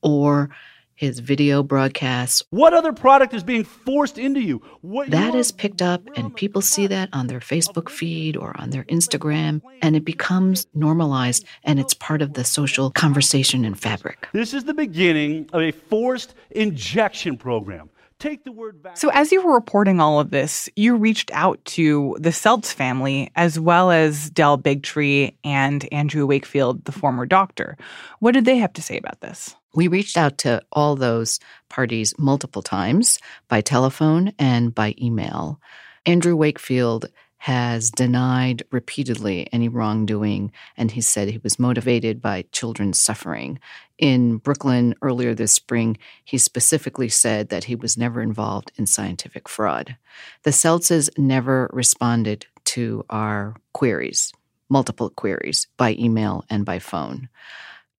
or 0.04 0.52
his 1.00 1.20
video 1.20 1.64
broadcasts. 1.64 2.44
What 2.50 2.74
other 2.74 2.92
product 2.92 3.34
is 3.34 3.42
being 3.42 3.64
forced 3.64 4.18
into 4.18 4.42
you? 4.42 4.62
What 4.82 5.10
that 5.12 5.34
is 5.34 5.50
picked 5.50 5.82
up, 5.82 6.02
and 6.18 6.36
people 6.36 6.62
see 6.62 6.88
that 6.88 7.08
on 7.14 7.28
their 7.28 7.40
Facebook 7.40 7.88
feed 7.88 8.36
or 8.36 8.54
on 8.60 8.72
their 8.72 8.84
Instagram, 8.84 9.62
and 9.82 9.96
it 9.96 10.04
becomes 10.04 10.68
normalized 10.74 11.46
and 11.64 11.80
it's 11.80 11.94
part 11.94 12.22
of 12.22 12.34
the 12.34 12.44
social 12.44 12.92
conversation 12.92 13.64
and 13.64 13.80
fabric. 13.80 14.28
This 14.34 14.54
is 14.54 14.66
the 14.66 14.74
beginning 14.74 15.50
of 15.54 15.62
a 15.62 15.72
forced 15.72 16.36
injection 16.52 17.38
program. 17.38 17.90
Take 18.20 18.44
the 18.44 18.52
word 18.52 18.80
vaccine. 18.84 18.98
So, 18.98 19.10
as 19.18 19.32
you 19.32 19.42
were 19.42 19.54
reporting 19.54 20.02
all 20.02 20.20
of 20.20 20.32
this, 20.32 20.68
you 20.76 20.98
reached 20.98 21.32
out 21.34 21.64
to 21.64 22.18
the 22.20 22.32
Selz 22.32 22.74
family 22.74 23.32
as 23.38 23.58
well 23.58 23.90
as 23.90 24.30
Del 24.32 24.58
Bigtree 24.58 25.34
and 25.46 25.88
Andrew 25.94 26.26
Wakefield, 26.26 26.84
the 26.84 26.92
former 26.92 27.26
doctor. 27.26 27.78
What 28.20 28.34
did 28.34 28.44
they 28.44 28.58
have 28.58 28.74
to 28.74 28.82
say 28.82 28.98
about 28.98 29.22
this? 29.22 29.56
We 29.74 29.88
reached 29.88 30.18
out 30.18 30.38
to 30.40 30.62
all 30.72 30.96
those 30.96 31.40
parties 31.70 32.14
multiple 32.18 32.62
times 32.62 33.20
by 33.48 33.62
telephone 33.62 34.34
and 34.40 34.74
by 34.74 34.96
email. 35.00 35.60
Andrew 36.06 36.36
Wakefield 36.36 37.06
has 37.40 37.90
denied 37.90 38.64
repeatedly 38.70 39.48
any 39.54 39.70
wrongdoing, 39.70 40.52
and 40.76 40.92
he 40.92 41.00
said 41.00 41.30
he 41.30 41.38
was 41.38 41.58
motivated 41.58 42.22
by 42.22 42.44
children's 42.52 43.00
suffering. 43.00 43.60
In 43.98 44.38
Brooklyn 44.38 44.94
earlier 45.02 45.34
this 45.34 45.54
spring, 45.54 45.98
he 46.26 46.38
specifically 46.38 47.08
said 47.08 47.48
that 47.48 47.64
he 47.64 47.76
was 47.76 47.98
never 47.98 48.22
involved 48.22 48.74
in 48.76 48.86
scientific 48.86 49.48
fraud. 49.48 49.96
The 50.44 50.52
Selzes 50.52 51.10
never 51.18 51.70
responded 51.72 52.46
to 52.66 53.06
our 53.10 53.56
queries, 53.72 54.34
multiple 54.68 55.10
queries, 55.10 55.68
by 55.78 55.94
email 55.94 56.44
and 56.50 56.66
by 56.66 56.80
phone. 56.80 57.30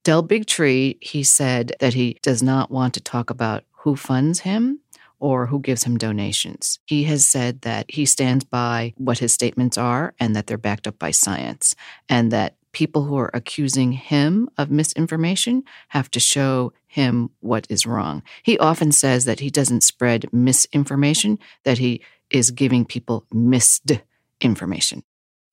Del 0.02 0.22
Bigtree, 0.26 0.96
he 1.02 1.22
said 1.22 1.72
that 1.80 1.94
he 1.94 2.18
does 2.22 2.42
not 2.42 2.70
want 2.70 2.94
to 2.94 3.00
talk 3.00 3.28
about 3.28 3.64
who 3.82 3.96
funds 3.96 4.40
him 4.40 4.80
or 5.18 5.46
who 5.46 5.60
gives 5.60 5.84
him 5.84 5.98
donations. 5.98 6.78
He 6.86 7.04
has 7.04 7.26
said 7.26 7.60
that 7.62 7.90
he 7.90 8.06
stands 8.06 8.44
by 8.44 8.94
what 8.96 9.18
his 9.18 9.34
statements 9.34 9.76
are 9.76 10.14
and 10.18 10.34
that 10.34 10.46
they're 10.46 10.56
backed 10.56 10.86
up 10.86 10.98
by 10.98 11.10
science, 11.10 11.74
and 12.08 12.32
that 12.32 12.56
people 12.72 13.04
who 13.04 13.18
are 13.18 13.30
accusing 13.34 13.92
him 13.92 14.48
of 14.56 14.70
misinformation 14.70 15.64
have 15.88 16.10
to 16.12 16.20
show 16.20 16.72
him 16.86 17.28
what 17.40 17.66
is 17.68 17.84
wrong. 17.84 18.22
He 18.42 18.58
often 18.58 18.92
says 18.92 19.26
that 19.26 19.40
he 19.40 19.50
doesn't 19.50 19.82
spread 19.82 20.32
misinformation, 20.32 21.38
that 21.64 21.78
he 21.78 22.00
is 22.30 22.50
giving 22.50 22.86
people 22.86 23.26
missed 23.32 23.92
information. 24.40 25.02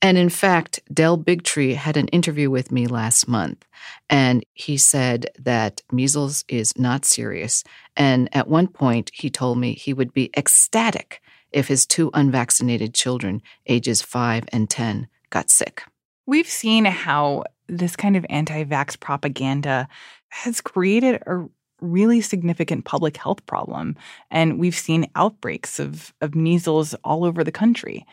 And 0.02 0.18
in 0.18 0.30
fact, 0.30 0.80
Del 0.94 1.18
Bigtree 1.18 1.76
had 1.76 1.98
an 1.98 2.08
interview 2.10 2.52
with 2.52 2.72
me 2.72 2.86
last 2.86 3.28
month, 3.28 3.66
and 4.10 4.44
he 4.54 4.78
said 4.78 5.28
that 5.40 5.82
measles 5.92 6.46
is 6.48 6.78
not 6.78 7.04
serious. 7.04 7.64
And 7.96 8.30
at 8.36 8.48
one 8.48 8.68
point, 8.68 9.10
he 9.14 9.30
told 9.30 9.58
me 9.58 9.74
he 9.74 9.94
would 9.94 10.14
be 10.14 10.30
ecstatic 10.38 11.22
if 11.52 11.68
his 11.68 11.86
two 11.86 12.12
unvaccinated 12.14 12.94
children, 12.94 13.42
ages 13.66 14.02
five 14.02 14.44
and 14.52 14.70
10, 14.70 15.08
got 15.32 15.50
sick. 15.50 15.84
We've 16.28 16.50
seen 16.50 16.86
how 16.86 17.46
this 17.68 17.96
kind 17.96 18.16
of 18.16 18.26
anti 18.30 18.64
vax 18.66 19.00
propaganda 19.00 19.88
has 20.30 20.62
created 20.62 21.24
a 21.26 21.48
really 21.82 22.22
significant 22.22 22.86
public 22.86 23.18
health 23.18 23.46
problem. 23.46 23.96
And 24.32 24.60
we've 24.60 24.76
seen 24.76 25.10
outbreaks 25.16 25.80
of, 25.80 26.14
of 26.22 26.36
measles 26.36 26.96
all 27.04 27.24
over 27.24 27.44
the 27.44 27.52
country. 27.52 28.06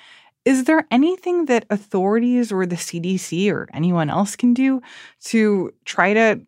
Is 0.45 0.65
there 0.65 0.87
anything 0.91 1.47
that 1.47 1.65
authorities 1.71 2.53
or 2.53 2.67
the 2.67 2.77
CDC 2.77 3.51
or 3.51 3.69
anyone 3.73 4.11
else 4.11 4.37
can 4.37 4.53
do 4.53 4.83
to 5.25 5.73
try 5.85 6.13
to 6.13 6.41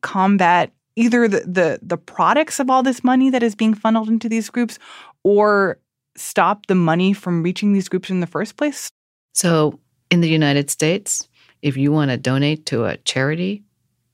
combat 0.00 0.72
either 0.96 1.28
the, 1.28 1.40
the, 1.40 1.78
the 1.82 1.98
products 1.98 2.58
of 2.60 2.70
all 2.70 2.82
this 2.82 3.04
money 3.04 3.30
that 3.30 3.42
is 3.42 3.54
being 3.54 3.74
funneled 3.74 4.08
into 4.08 4.28
these 4.28 4.48
groups 4.48 4.78
or 5.24 5.78
stop 6.16 6.66
the 6.66 6.74
money 6.74 7.12
from 7.12 7.42
reaching 7.42 7.72
these 7.72 7.88
groups 7.88 8.10
in 8.10 8.20
the 8.20 8.26
first 8.26 8.56
place? 8.56 8.88
So, 9.32 9.80
in 10.10 10.20
the 10.20 10.28
United 10.28 10.70
States, 10.70 11.28
if 11.60 11.76
you 11.76 11.90
want 11.90 12.10
to 12.10 12.16
donate 12.16 12.66
to 12.66 12.84
a 12.84 12.98
charity, 12.98 13.64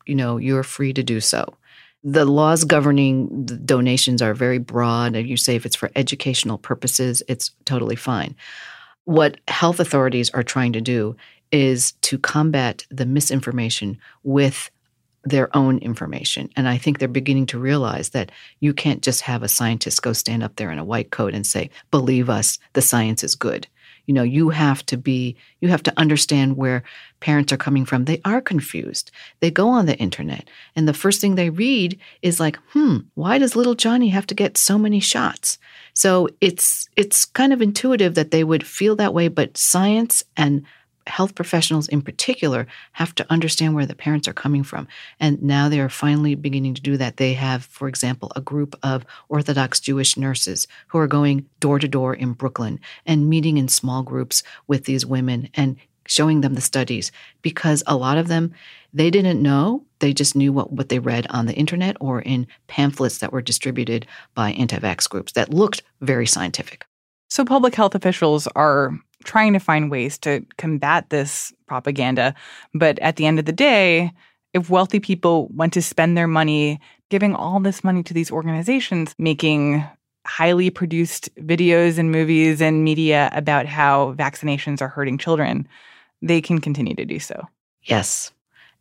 you 0.07 0.15
know, 0.15 0.39
you're 0.39 0.63
free 0.63 0.93
to 0.95 1.03
do 1.03 1.21
so. 1.21 1.55
The 2.03 2.25
laws 2.25 2.65
governing 2.65 3.45
the 3.45 3.57
donations 3.57 4.23
are 4.23 4.33
very 4.33 4.59
broad. 4.59 5.15
And 5.15 5.29
you 5.29 5.37
say 5.37 5.57
if 5.57 5.67
it's 5.67 5.77
for 5.77 5.91
educational 5.95 6.57
purposes, 6.57 7.23
it's 7.29 7.51
totally 7.67 7.97
fine. 7.97 8.35
What 9.11 9.39
health 9.49 9.81
authorities 9.81 10.31
are 10.31 10.45
trying 10.45 10.73
to 10.75 10.81
do 10.81 11.17
is 11.51 11.95
to 12.03 12.17
combat 12.17 12.87
the 12.93 13.07
misinformation 13.07 13.99
with 14.23 14.71
their 15.25 15.55
own 15.57 15.79
information. 15.79 16.49
And 16.55 16.69
I 16.69 16.79
think 16.79 17.01
they're 17.01 17.09
beginning 17.09 17.47
to 17.47 17.59
realize 17.59 18.11
that 18.11 18.31
you 18.61 18.73
can't 18.73 19.03
just 19.03 19.23
have 19.23 19.43
a 19.43 19.49
scientist 19.49 20.01
go 20.01 20.13
stand 20.13 20.45
up 20.45 20.55
there 20.55 20.71
in 20.71 20.79
a 20.79 20.85
white 20.85 21.11
coat 21.11 21.35
and 21.35 21.45
say, 21.45 21.71
believe 21.91 22.31
us, 22.31 22.61
the 22.75 22.83
science 22.83 23.25
is 23.25 23.35
good. 23.35 23.67
You 24.11 24.15
know, 24.15 24.25
you 24.25 24.49
have 24.49 24.85
to 24.87 24.97
be, 24.97 25.37
you 25.61 25.69
have 25.69 25.85
to 25.85 25.93
understand 25.97 26.57
where 26.57 26.83
parents 27.21 27.53
are 27.53 27.57
coming 27.57 27.85
from. 27.85 28.07
They 28.07 28.21
are 28.25 28.41
confused. 28.41 29.13
They 29.39 29.53
go 29.53 29.69
on 29.69 29.87
the 29.87 29.97
internet 29.99 30.51
and 30.75 30.89
the 30.89 30.93
first 30.93 31.21
thing 31.21 31.37
they 31.37 31.49
read 31.49 31.97
is 32.21 32.41
like, 32.41 32.59
hmm, 32.73 32.97
why 33.15 33.39
does 33.39 33.55
little 33.55 33.77
Johnny 33.77 34.09
have 34.09 34.27
to 34.27 34.35
get 34.35 34.59
so 34.59 34.79
many 34.79 34.99
shots? 34.99 35.59
So 35.95 36.29
it's 36.41 36.89
it's 36.97 37.25
kind 37.25 37.53
of 37.53 37.63
intuitive 37.63 38.17
that 38.17 38.33
they 38.33 38.43
would 38.43 38.67
feel 38.67 38.97
that 38.97 39.15
way, 39.15 39.29
but 39.29 39.57
science 39.57 40.25
and 40.37 40.65
health 41.11 41.35
professionals 41.35 41.89
in 41.89 42.03
particular 42.03 42.67
have 42.93 43.15
to 43.17 43.27
understand 43.31 43.75
where 43.75 43.87
the 43.87 43.95
parents 43.95 44.27
are 44.27 44.33
coming 44.33 44.63
from. 44.63 44.89
And 45.19 45.43
now 45.43 45.69
they 45.69 45.81
are 45.81 45.89
finally 45.89 46.35
beginning 46.35 46.75
to 46.75 46.83
do 46.83 46.97
that. 46.97 47.19
They 47.19 47.35
have, 47.35 47.65
for 47.65 47.89
example, 47.89 48.33
a 48.35 48.41
group 48.41 48.75
of 48.83 49.05
Orthodox 49.29 49.81
Jewish 49.81 50.17
nurses 50.17 50.67
who 50.89 50.99
are 50.99 51.07
going 51.07 51.47
door 51.61 51.79
to 51.79 51.89
door 51.89 52.15
in 52.15 52.33
Brooklyn 52.33 52.81
and 53.05 53.29
meeting 53.29 53.59
in 53.59 53.69
small 53.69 54.03
groups 54.03 54.43
with 54.67 54.85
these 54.85 55.05
women 55.05 55.51
and 55.55 55.77
showing 56.07 56.41
them 56.41 56.55
the 56.55 56.61
studies 56.61 57.13
because 57.43 57.83
a 57.87 57.97
lot 57.97 58.19
of 58.19 58.29
them 58.29 58.53
they 58.93 59.11
didn't 59.11 59.41
know 59.41 59.85
they 60.01 60.13
just 60.13 60.35
knew 60.35 60.53
what, 60.53 60.73
what 60.73 60.89
they 60.89 60.99
read 60.99 61.27
on 61.31 61.47
the 61.47 61.55
internet 61.55 61.97
or 62.01 62.21
in 62.23 62.47
pamphlets 62.67 63.19
that 63.19 63.33
were 63.33 63.43
distributed 63.43 64.07
by 64.35 64.51
anti-vax 64.53 65.09
groups 65.09 65.33
that 65.33 65.55
looked 65.55 65.83
very 66.01 66.27
scientific 66.27 66.85
so 67.31 67.45
public 67.45 67.75
health 67.75 67.95
officials 67.95 68.47
are 68.49 68.99
trying 69.25 69.53
to 69.53 69.59
find 69.59 69.91
ways 69.91 70.19
to 70.19 70.45
combat 70.59 71.09
this 71.11 71.53
propaganda. 71.67 72.35
But 72.75 72.99
at 72.99 73.17
the 73.17 73.27
end 73.27 73.39
of 73.39 73.45
the 73.45 73.53
day, 73.53 74.13
if 74.53 74.69
wealthy 74.69 75.01
people 75.01 75.49
want 75.49 75.73
to 75.75 75.83
spend 75.83 76.17
their 76.17 76.27
money 76.27 76.81
giving 77.09 77.35
all 77.35 77.61
this 77.61 77.85
money 77.85 78.03
to 78.03 78.15
these 78.15 78.31
organizations, 78.31 79.15
making 79.19 79.85
highly 80.27 80.71
produced 80.71 81.35
videos 81.37 81.99
and 81.99 82.11
movies 82.13 82.61
and 82.61 82.85
media 82.85 83.31
about 83.33 83.67
how 83.67 84.15
vaccinations 84.15 84.83
are 84.83 84.89
hurting 84.89 85.19
children, 85.19 85.67
they 86.23 86.41
can 86.41 86.61
continue 86.61 86.95
to 86.95 87.05
do 87.05 87.19
so. 87.19 87.49
Yes. 87.83 88.33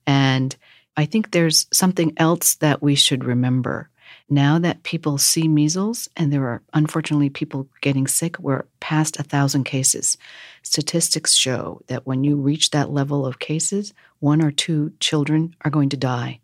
And 0.05 0.55
I 0.97 1.05
think 1.05 1.31
there's 1.31 1.67
something 1.71 2.13
else 2.17 2.55
that 2.55 2.81
we 2.81 2.95
should 2.95 3.23
remember 3.23 3.89
now 4.29 4.59
that 4.59 4.83
people 4.83 5.17
see 5.17 5.47
measles 5.47 6.09
and 6.15 6.31
there 6.31 6.45
are 6.45 6.61
unfortunately 6.73 7.29
people 7.29 7.67
getting 7.81 8.07
sick, 8.07 8.39
we're 8.39 8.65
past 8.79 9.19
a 9.19 9.23
thousand 9.23 9.63
cases. 9.63 10.17
Statistics 10.63 11.33
show 11.33 11.81
that 11.87 12.05
when 12.05 12.23
you 12.23 12.35
reach 12.35 12.71
that 12.71 12.91
level 12.91 13.25
of 13.25 13.39
cases, 13.39 13.93
one 14.19 14.43
or 14.43 14.51
two 14.51 14.91
children 14.99 15.55
are 15.61 15.71
going 15.71 15.89
to 15.89 15.97
die 15.97 16.39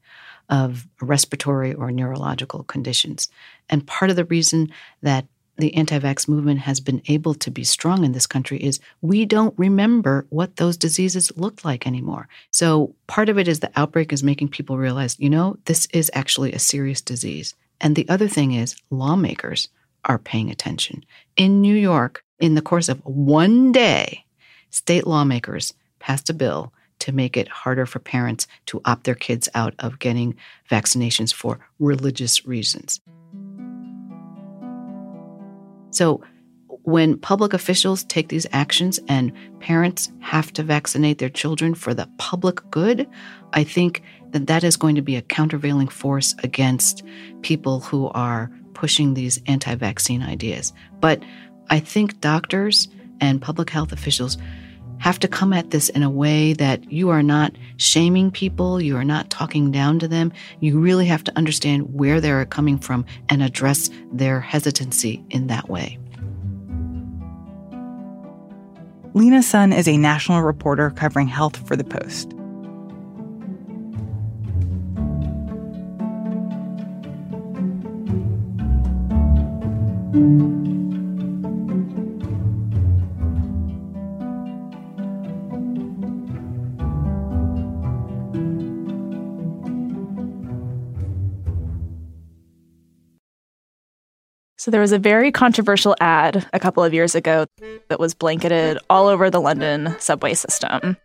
of 0.50 0.88
respiratory 1.02 1.74
or 1.74 1.92
neurological 1.92 2.64
conditions. 2.64 3.30
And 3.70 3.86
part 3.88 4.12
of 4.12 4.16
the 4.16 4.26
reason 4.26 4.72
that 5.02 5.26
the 5.58 5.74
anti 5.76 6.00
vax 6.00 6.28
movement 6.28 6.60
has 6.62 6.80
been 6.80 7.02
able 7.08 7.34
to 7.36 7.52
be 7.52 7.64
strong 7.64 8.04
in 8.04 8.12
this 8.12 8.28
country 8.28 8.58
is 8.58 8.80
we 9.02 9.26
don't 9.26 9.58
remember 9.58 10.26
what 10.30 10.58
those 10.58 10.78
diseases 10.78 11.32
looked 11.38 11.64
like 11.64 11.88
anymore. 11.88 12.28
So 12.52 12.94
part 13.08 13.30
of 13.30 13.38
it 13.38 13.48
is 13.48 13.60
the 13.60 13.72
outbreak 13.76 14.12
is 14.12 14.24
making 14.24 14.50
people 14.50 14.78
realize, 14.78 15.18
you 15.20 15.30
know, 15.30 15.58
this 15.66 15.88
is 15.94 16.12
actually 16.14 16.54
a 16.54 16.60
serious 16.60 17.02
disease. 17.02 17.56
And 17.82 17.96
the 17.96 18.08
other 18.10 18.28
thing 18.28 18.54
is, 18.54 18.76
lawmakers 18.90 19.70
are 20.06 20.20
paying 20.20 20.50
attention. 20.50 21.04
In 21.36 21.62
New 21.62 21.76
York, 21.76 22.24
in 22.40 22.56
the 22.56 22.62
course 22.62 22.90
of 22.90 23.00
one 23.06 23.72
day, 23.72 24.26
state 24.70 25.08
lawmakers 25.08 25.74
passed 26.00 26.30
a 26.30 26.34
bill 26.34 26.74
to 27.00 27.12
make 27.12 27.38
it 27.38 27.48
harder 27.48 27.86
for 27.86 28.00
parents 28.00 28.48
to 28.68 28.82
opt 28.86 29.04
their 29.04 29.16
kids 29.16 29.50
out 29.54 29.74
of 29.80 30.00
getting 30.00 30.36
vaccinations 30.70 31.34
for 31.34 31.60
religious 31.80 32.46
reasons. 32.46 33.02
So, 35.96 36.22
when 36.84 37.18
public 37.18 37.54
officials 37.54 38.04
take 38.04 38.28
these 38.28 38.46
actions 38.52 39.00
and 39.08 39.32
parents 39.60 40.12
have 40.20 40.52
to 40.54 40.62
vaccinate 40.62 41.20
their 41.20 41.30
children 41.30 41.74
for 41.74 41.94
the 41.94 42.10
public 42.18 42.60
good, 42.70 43.08
I 43.54 43.64
think 43.64 44.04
that 44.32 44.48
that 44.48 44.64
is 44.66 44.76
going 44.76 44.96
to 44.96 45.02
be 45.02 45.16
a 45.16 45.22
countervailing 45.22 45.88
force 45.88 46.36
against 46.44 47.02
people 47.44 47.80
who 47.80 48.10
are 48.10 48.52
pushing 48.74 49.14
these 49.14 49.42
anti 49.48 49.74
vaccine 49.76 50.22
ideas. 50.22 50.74
But 51.00 51.24
I 51.70 51.80
think 51.80 52.20
doctors 52.20 52.90
and 53.22 53.42
public 53.42 53.70
health 53.70 53.94
officials 53.94 54.38
have 55.00 55.20
to 55.20 55.28
come 55.28 55.54
at 55.54 55.72
this 55.72 55.90
in 55.90 56.04
a 56.04 56.10
way 56.10 56.54
that 56.54 56.92
you 56.92 57.10
are 57.10 57.24
not 57.24 57.54
shaming 57.78 58.32
people, 58.32 58.82
you 58.82 58.98
are 58.98 59.04
not 59.04 59.30
talking 59.30 59.72
down 59.72 60.00
to 60.00 60.08
them. 60.08 60.32
You 60.60 60.80
really 60.80 61.06
have 61.06 61.24
to 61.26 61.38
understand 61.38 61.94
where 61.94 62.20
they're 62.22 62.46
coming 62.46 62.78
from 62.78 63.06
and 63.30 63.44
address 63.44 63.90
their 64.12 64.40
hesitancy 64.40 65.24
in 65.30 65.48
that 65.48 65.70
way. 65.70 66.00
Lena 69.14 69.42
Sun 69.42 69.72
is 69.72 69.88
a 69.88 69.96
national 69.96 70.42
reporter 70.42 70.90
covering 70.90 71.28
health 71.28 71.66
for 71.68 71.78
The 71.78 71.86
Post. 71.86 72.36
So 94.66 94.72
there 94.72 94.82
was 94.82 94.94
a 94.94 94.98
very 94.98 95.32
controversial 95.32 95.96
ad 96.02 96.44
a 96.52 96.60
couple 96.60 96.84
of 96.84 96.92
years 96.92 97.14
ago 97.14 97.46
that 97.88 98.00
was 98.00 98.16
blanketed 98.16 98.80
all 98.90 99.08
over 99.08 99.30
the 99.30 99.40
London 99.40 99.96
subway 100.00 100.34
system. 100.34 100.98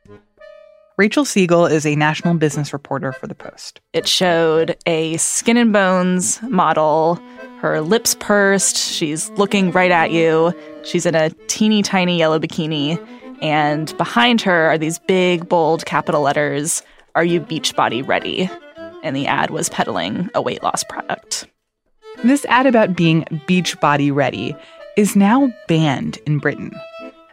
Rachel 0.97 1.27
Siegel 1.27 1.67
is 1.67 1.85
a 1.85 1.95
national 1.95 2.37
business 2.37 2.73
reporter 2.73 3.13
for 3.13 3.27
The 3.27 3.35
Post. 3.35 3.83
It 3.93 4.09
showed 4.09 4.79
a 4.87 5.19
skin 5.19 5.59
and 5.59 5.75
bones 5.75 6.41
model, 6.41 7.21
her 7.59 7.83
lips 7.83 8.17
pursed, 8.19 8.79
she's 8.79 9.29
looking 9.33 9.73
right 9.73 9.91
at 9.91 10.11
you. 10.11 10.55
She's 10.83 11.05
in 11.05 11.15
a 11.15 11.29
teeny 11.47 11.83
tiny 11.83 12.17
yellow 12.17 12.39
bikini, 12.39 12.99
and 13.43 13.95
behind 13.99 14.41
her 14.41 14.71
are 14.71 14.79
these 14.79 14.99
big, 15.01 15.51
bold 15.51 15.85
capital 15.85 16.23
letters 16.23 16.83
Are 17.15 17.25
you 17.25 17.43
Beachbody 17.43 18.09
ready? 18.09 18.49
And 19.03 19.15
the 19.15 19.27
ad 19.27 19.51
was 19.51 19.69
peddling 19.69 20.31
a 20.35 20.41
weight 20.41 20.63
loss 20.63 20.83
product. 20.83 21.47
This 22.25 22.45
ad 22.47 22.67
about 22.67 22.97
being 22.97 23.25
beach 23.47 23.79
body 23.81 24.11
ready 24.11 24.55
is 24.97 25.17
now 25.17 25.53
banned 25.69 26.19
in 26.27 26.39
Britain 26.39 26.73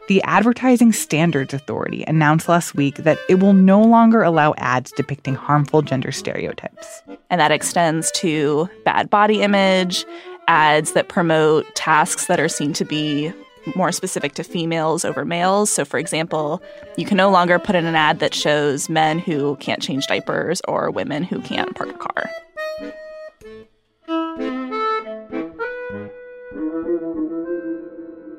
the 0.08 0.23
Advertising 0.23 0.93
Standards 0.93 1.54
Authority 1.54 2.06
announced 2.08 2.47
last 2.47 2.76
week 2.76 2.95
that 2.95 3.19
it 3.28 3.41
will 3.41 3.54
no 3.54 3.82
longer 3.82 4.23
allow 4.23 4.54
ads 4.58 4.91
depicting 4.93 5.36
harmful 5.36 5.82
gender 5.82 6.13
stereotypes. 6.13 7.04
And 7.30 7.41
that 7.41 7.52
extends 7.52 8.10
to 8.12 8.69
bad 8.86 9.10
body 9.10 9.41
image, 9.41 10.06
ads 10.47 10.93
that 10.93 11.10
promote 11.10 11.65
tasks 11.76 12.28
that 12.28 12.39
are 12.39 12.47
seen 12.47 12.71
to 12.73 12.86
be 12.86 13.34
more 13.76 13.91
specific 13.91 14.34
to 14.36 14.43
females 14.43 15.04
over 15.04 15.26
males. 15.26 15.69
So, 15.69 15.84
for 15.84 15.97
example, 15.97 16.62
you 16.95 17.06
can 17.06 17.17
no 17.17 17.30
longer 17.30 17.60
put 17.60 17.76
in 17.76 17.86
an 17.86 17.95
ad 17.95 18.19
that 18.19 18.34
shows 18.34 18.88
men 18.88 19.19
who 19.19 19.58
can't 19.58 19.82
change 19.82 20.08
diapers 20.08 20.62
or 20.69 20.89
women 20.89 21.23
who 21.23 21.41
can't 21.41 21.76
park 21.76 21.89
a 21.89 21.97
car. 21.97 22.30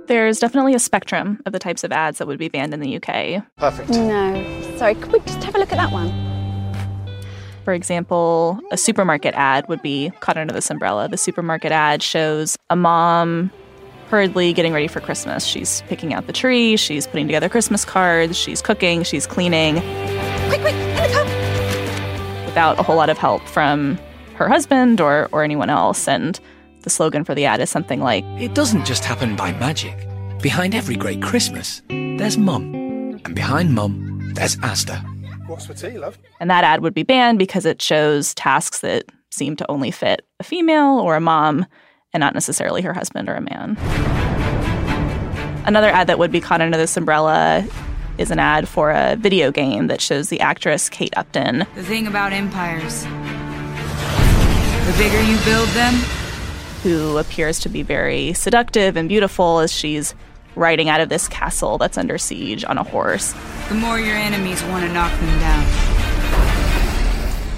There's 0.09 0.39
definitely 0.39 0.75
a 0.75 0.79
spectrum 0.79 1.43
of 1.45 1.53
the 1.53 1.59
types 1.59 1.85
of 1.85 1.93
ads 1.93 2.17
that 2.17 2.27
would 2.27 2.39
be 2.39 2.49
banned 2.49 2.73
in 2.73 2.81
the 2.81 2.97
UK. 2.97 3.45
Perfect. 3.57 3.91
No. 3.91 4.77
Sorry, 4.79 4.95
could 4.95 5.13
we 5.13 5.21
just 5.21 5.45
have 5.45 5.55
a 5.55 5.59
look 5.59 5.71
at 5.71 5.77
that 5.77 5.93
one? 5.93 6.11
For 7.65 7.75
example, 7.75 8.59
a 8.71 8.79
supermarket 8.79 9.35
ad 9.35 9.69
would 9.69 9.83
be 9.83 10.11
caught 10.21 10.39
under 10.39 10.55
this 10.55 10.71
umbrella. 10.71 11.09
The 11.09 11.19
supermarket 11.19 11.73
ad 11.73 12.03
shows 12.03 12.57
a 12.71 12.77
mom 12.77 13.51
hurriedly 14.09 14.55
getting 14.55 14.73
ready 14.73 14.89
for 14.89 15.01
Christmas. 15.01 15.45
She's 15.45 15.83
picking 15.89 16.15
out 16.15 16.27
the 16.27 16.33
tree, 16.33 16.79
she's 16.79 17.07
putting 17.07 17.27
together 17.27 17.51
Christmas 17.51 17.85
cards, 17.85 18.35
she's 18.35 18.63
cooking, 18.63 19.03
she's 19.03 19.27
cleaning. 19.27 19.75
Quick, 20.49 20.63
quick, 20.63 20.75
in 20.75 21.03
the 21.03 21.09
car! 21.13 22.47
Without 22.47 22.79
a 22.79 22.83
whole 22.83 22.97
lot 22.97 23.11
of 23.11 23.19
help 23.19 23.43
from 23.43 23.99
her 24.37 24.49
husband 24.49 25.03
or, 25.03 25.29
or 25.33 25.43
anyone 25.43 25.69
else. 25.69 26.09
And 26.09 26.41
the 26.83 26.91
slogan 26.91 27.25
for 27.25 27.35
the 27.35 27.45
ad 27.45 27.61
is 27.61 27.71
something 27.71 28.01
like 28.01 28.25
It 28.39 28.55
doesn't 28.55 28.85
just 28.85 29.05
happen 29.05 29.37
by 29.37 29.53
magic. 29.53 29.97
Behind 30.41 30.75
every 30.75 30.97
great 30.97 31.23
Christmas, 31.23 31.83
there's 31.89 32.39
Mum. 32.39 32.75
And 32.75 33.35
behind 33.35 33.75
Mum, 33.75 34.33
there's 34.35 34.57
Asda. 34.57 35.05
What's 35.47 35.67
for 35.67 35.75
tea, 35.75 35.99
love? 35.99 36.19
And 36.41 36.51
that 36.51 36.65
ad 36.65 36.83
would 36.83 36.95
be 36.95 37.03
banned 37.03 37.39
because 37.39 37.65
it 37.65 37.81
shows 37.81 38.35
tasks 38.35 38.81
that 38.81 39.05
seem 39.31 39.57
to 39.57 39.71
only 39.71 39.91
fit 39.91 40.27
a 40.41 40.45
female 40.45 40.99
or 40.99 41.17
a 41.17 41.21
mom 41.21 41.67
and 42.13 42.21
not 42.21 42.35
necessarily 42.35 42.83
her 42.83 42.93
husband 42.93 43.29
or 43.29 43.35
a 43.35 43.41
man. 43.41 43.77
Another 45.67 45.89
ad 45.89 46.07
that 46.07 46.19
would 46.19 46.33
be 46.33 46.41
caught 46.41 46.61
under 46.61 46.77
this 46.77 46.97
umbrella 46.97 47.67
is 48.17 48.31
an 48.31 48.39
ad 48.39 48.69
for 48.69 48.91
a 48.91 49.17
video 49.17 49.51
game 49.51 49.87
that 49.87 50.01
shows 50.01 50.29
the 50.29 50.41
actress 50.41 50.89
Kate 50.89 51.17
Upton. 51.17 51.67
The 51.75 51.85
thing 51.85 52.07
about 52.07 52.33
empires 52.33 53.07
the 54.89 54.97
bigger 54.97 55.21
you 55.21 55.37
build 55.45 55.69
them, 55.71 55.93
who 56.89 57.19
appears 57.19 57.59
to 57.59 57.69
be 57.69 57.83
very 57.83 58.33
seductive 58.33 58.97
and 58.97 59.11
beautiful 59.11 59.59
as 59.59 59.71
she's 59.71 60.15
riding 60.57 60.89
out 60.89 61.03
of 61.03 61.11
this 61.11 61.29
castle 61.29 61.77
that's 61.77 61.99
under 61.99 62.17
siege 62.17 62.65
on 62.65 62.79
a 62.79 62.83
horse. 62.83 63.35
the 63.69 63.75
more 63.75 64.01
your 64.01 64.17
enemies 64.17 64.63
want 64.65 64.87
to 64.87 64.91
knock 64.91 65.13
them 65.21 65.39
down. 65.39 65.67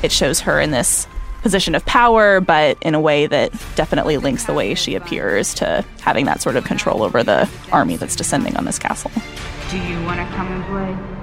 It 0.03 0.11
shows 0.11 0.40
her 0.40 0.61
in 0.61 0.73
this 0.73 1.07
position 1.43 1.77
of 1.77 1.87
power, 1.87 2.40
but 2.40 2.77
in 2.83 2.97
a 2.97 3.01
way 3.01 3.29
that 3.29 3.53
definitely 3.77 4.16
links 4.16 4.47
the 4.47 4.53
way 4.53 4.75
she 4.75 4.97
appears 4.97 5.55
to 5.55 5.85
having 6.01 6.27
that 6.27 6.43
sort 6.43 6.57
of 6.57 6.64
control 6.64 7.05
over 7.05 7.23
the 7.23 7.49
army 7.71 7.95
that's 7.95 8.16
descending 8.16 8.57
on 8.57 8.64
this 8.64 8.81
castle. 8.81 9.12
Do 9.71 9.79
you 9.79 10.03
want 10.03 10.19
to 10.19 10.37
come 10.37 10.49
and 10.49 10.64
play? 10.64 11.20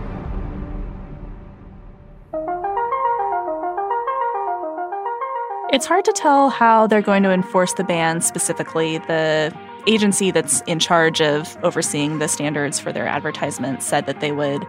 It's 5.70 5.86
hard 5.86 6.06
to 6.06 6.14
tell 6.14 6.50
how 6.50 6.88
they're 6.88 7.02
going 7.02 7.24
to 7.24 7.32
enforce 7.32 7.74
the 7.74 7.84
ban 7.84 8.22
specifically. 8.22 9.00
The 9.00 9.54
agency 9.86 10.32
that's 10.32 10.62
in 10.62 10.80
charge 10.80 11.20
of 11.20 11.58
overseeing 11.62 12.20
the 12.20 12.30
standards 12.30 12.80
for 12.80 12.94
their 12.94 13.06
advertisements 13.06 13.86
said 13.86 14.06
that 14.06 14.22
they 14.22 14.32
would 14.32 14.66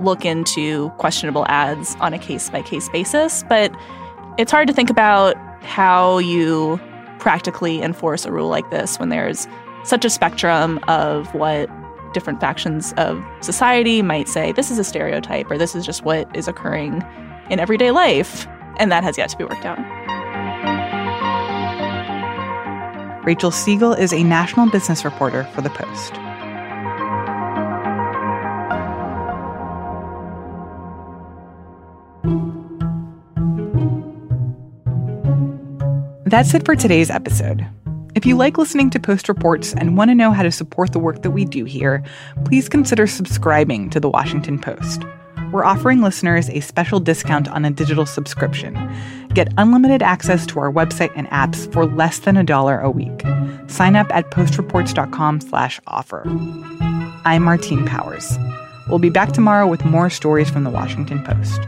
look 0.00 0.24
into 0.24 0.90
questionable 0.98 1.46
ads 1.48 1.94
on 2.00 2.12
a 2.12 2.18
case 2.18 2.50
by 2.50 2.62
case 2.62 2.88
basis, 2.88 3.44
but 3.48 3.72
it's 4.38 4.50
hard 4.50 4.66
to 4.66 4.74
think 4.74 4.90
about 4.90 5.36
how 5.62 6.18
you 6.18 6.80
practically 7.20 7.80
enforce 7.80 8.24
a 8.24 8.32
rule 8.32 8.48
like 8.48 8.68
this 8.70 8.98
when 8.98 9.08
there's 9.08 9.46
such 9.84 10.04
a 10.04 10.10
spectrum 10.10 10.80
of 10.88 11.32
what 11.32 11.70
different 12.12 12.40
factions 12.40 12.92
of 12.96 13.22
society 13.40 14.02
might 14.02 14.28
say 14.28 14.50
this 14.50 14.68
is 14.72 14.80
a 14.80 14.84
stereotype 14.84 15.48
or 15.48 15.56
this 15.56 15.76
is 15.76 15.86
just 15.86 16.04
what 16.04 16.34
is 16.34 16.48
occurring 16.48 17.04
in 17.50 17.60
everyday 17.60 17.92
life, 17.92 18.48
and 18.78 18.90
that 18.90 19.04
has 19.04 19.16
yet 19.16 19.28
to 19.28 19.36
be 19.36 19.44
worked 19.44 19.64
out. 19.64 19.78
Rachel 23.22 23.50
Siegel 23.50 23.92
is 23.92 24.14
a 24.14 24.22
national 24.22 24.70
business 24.70 25.04
reporter 25.04 25.44
for 25.54 25.60
The 25.60 25.68
Post. 25.68 26.14
That's 36.24 36.54
it 36.54 36.64
for 36.64 36.74
today's 36.74 37.10
episode. 37.10 37.66
If 38.14 38.24
you 38.24 38.36
like 38.36 38.56
listening 38.56 38.88
to 38.90 38.98
Post 38.98 39.28
Reports 39.28 39.74
and 39.74 39.98
want 39.98 40.10
to 40.10 40.14
know 40.14 40.30
how 40.30 40.42
to 40.42 40.50
support 40.50 40.92
the 40.92 40.98
work 40.98 41.20
that 41.22 41.32
we 41.32 41.44
do 41.44 41.66
here, 41.66 42.02
please 42.46 42.70
consider 42.70 43.06
subscribing 43.06 43.90
to 43.90 44.00
The 44.00 44.08
Washington 44.08 44.58
Post. 44.58 45.02
We're 45.52 45.64
offering 45.64 46.00
listeners 46.00 46.48
a 46.48 46.60
special 46.60 47.00
discount 47.00 47.48
on 47.48 47.64
a 47.64 47.70
digital 47.70 48.06
subscription. 48.06 48.76
Get 49.34 49.52
unlimited 49.58 50.02
access 50.02 50.44
to 50.46 50.58
our 50.58 50.72
website 50.72 51.12
and 51.14 51.28
apps 51.28 51.72
for 51.72 51.86
less 51.86 52.18
than 52.18 52.36
a 52.36 52.42
dollar 52.42 52.80
a 52.80 52.90
week. 52.90 53.22
Sign 53.68 53.94
up 53.94 54.08
at 54.10 54.30
postreports.com 54.30 55.40
slash 55.40 55.80
offer. 55.86 56.24
I'm 57.24 57.44
Martine 57.44 57.86
Powers. 57.86 58.36
We'll 58.88 58.98
be 58.98 59.10
back 59.10 59.32
tomorrow 59.32 59.68
with 59.68 59.84
more 59.84 60.10
stories 60.10 60.50
from 60.50 60.64
the 60.64 60.70
Washington 60.70 61.22
Post. 61.22 61.60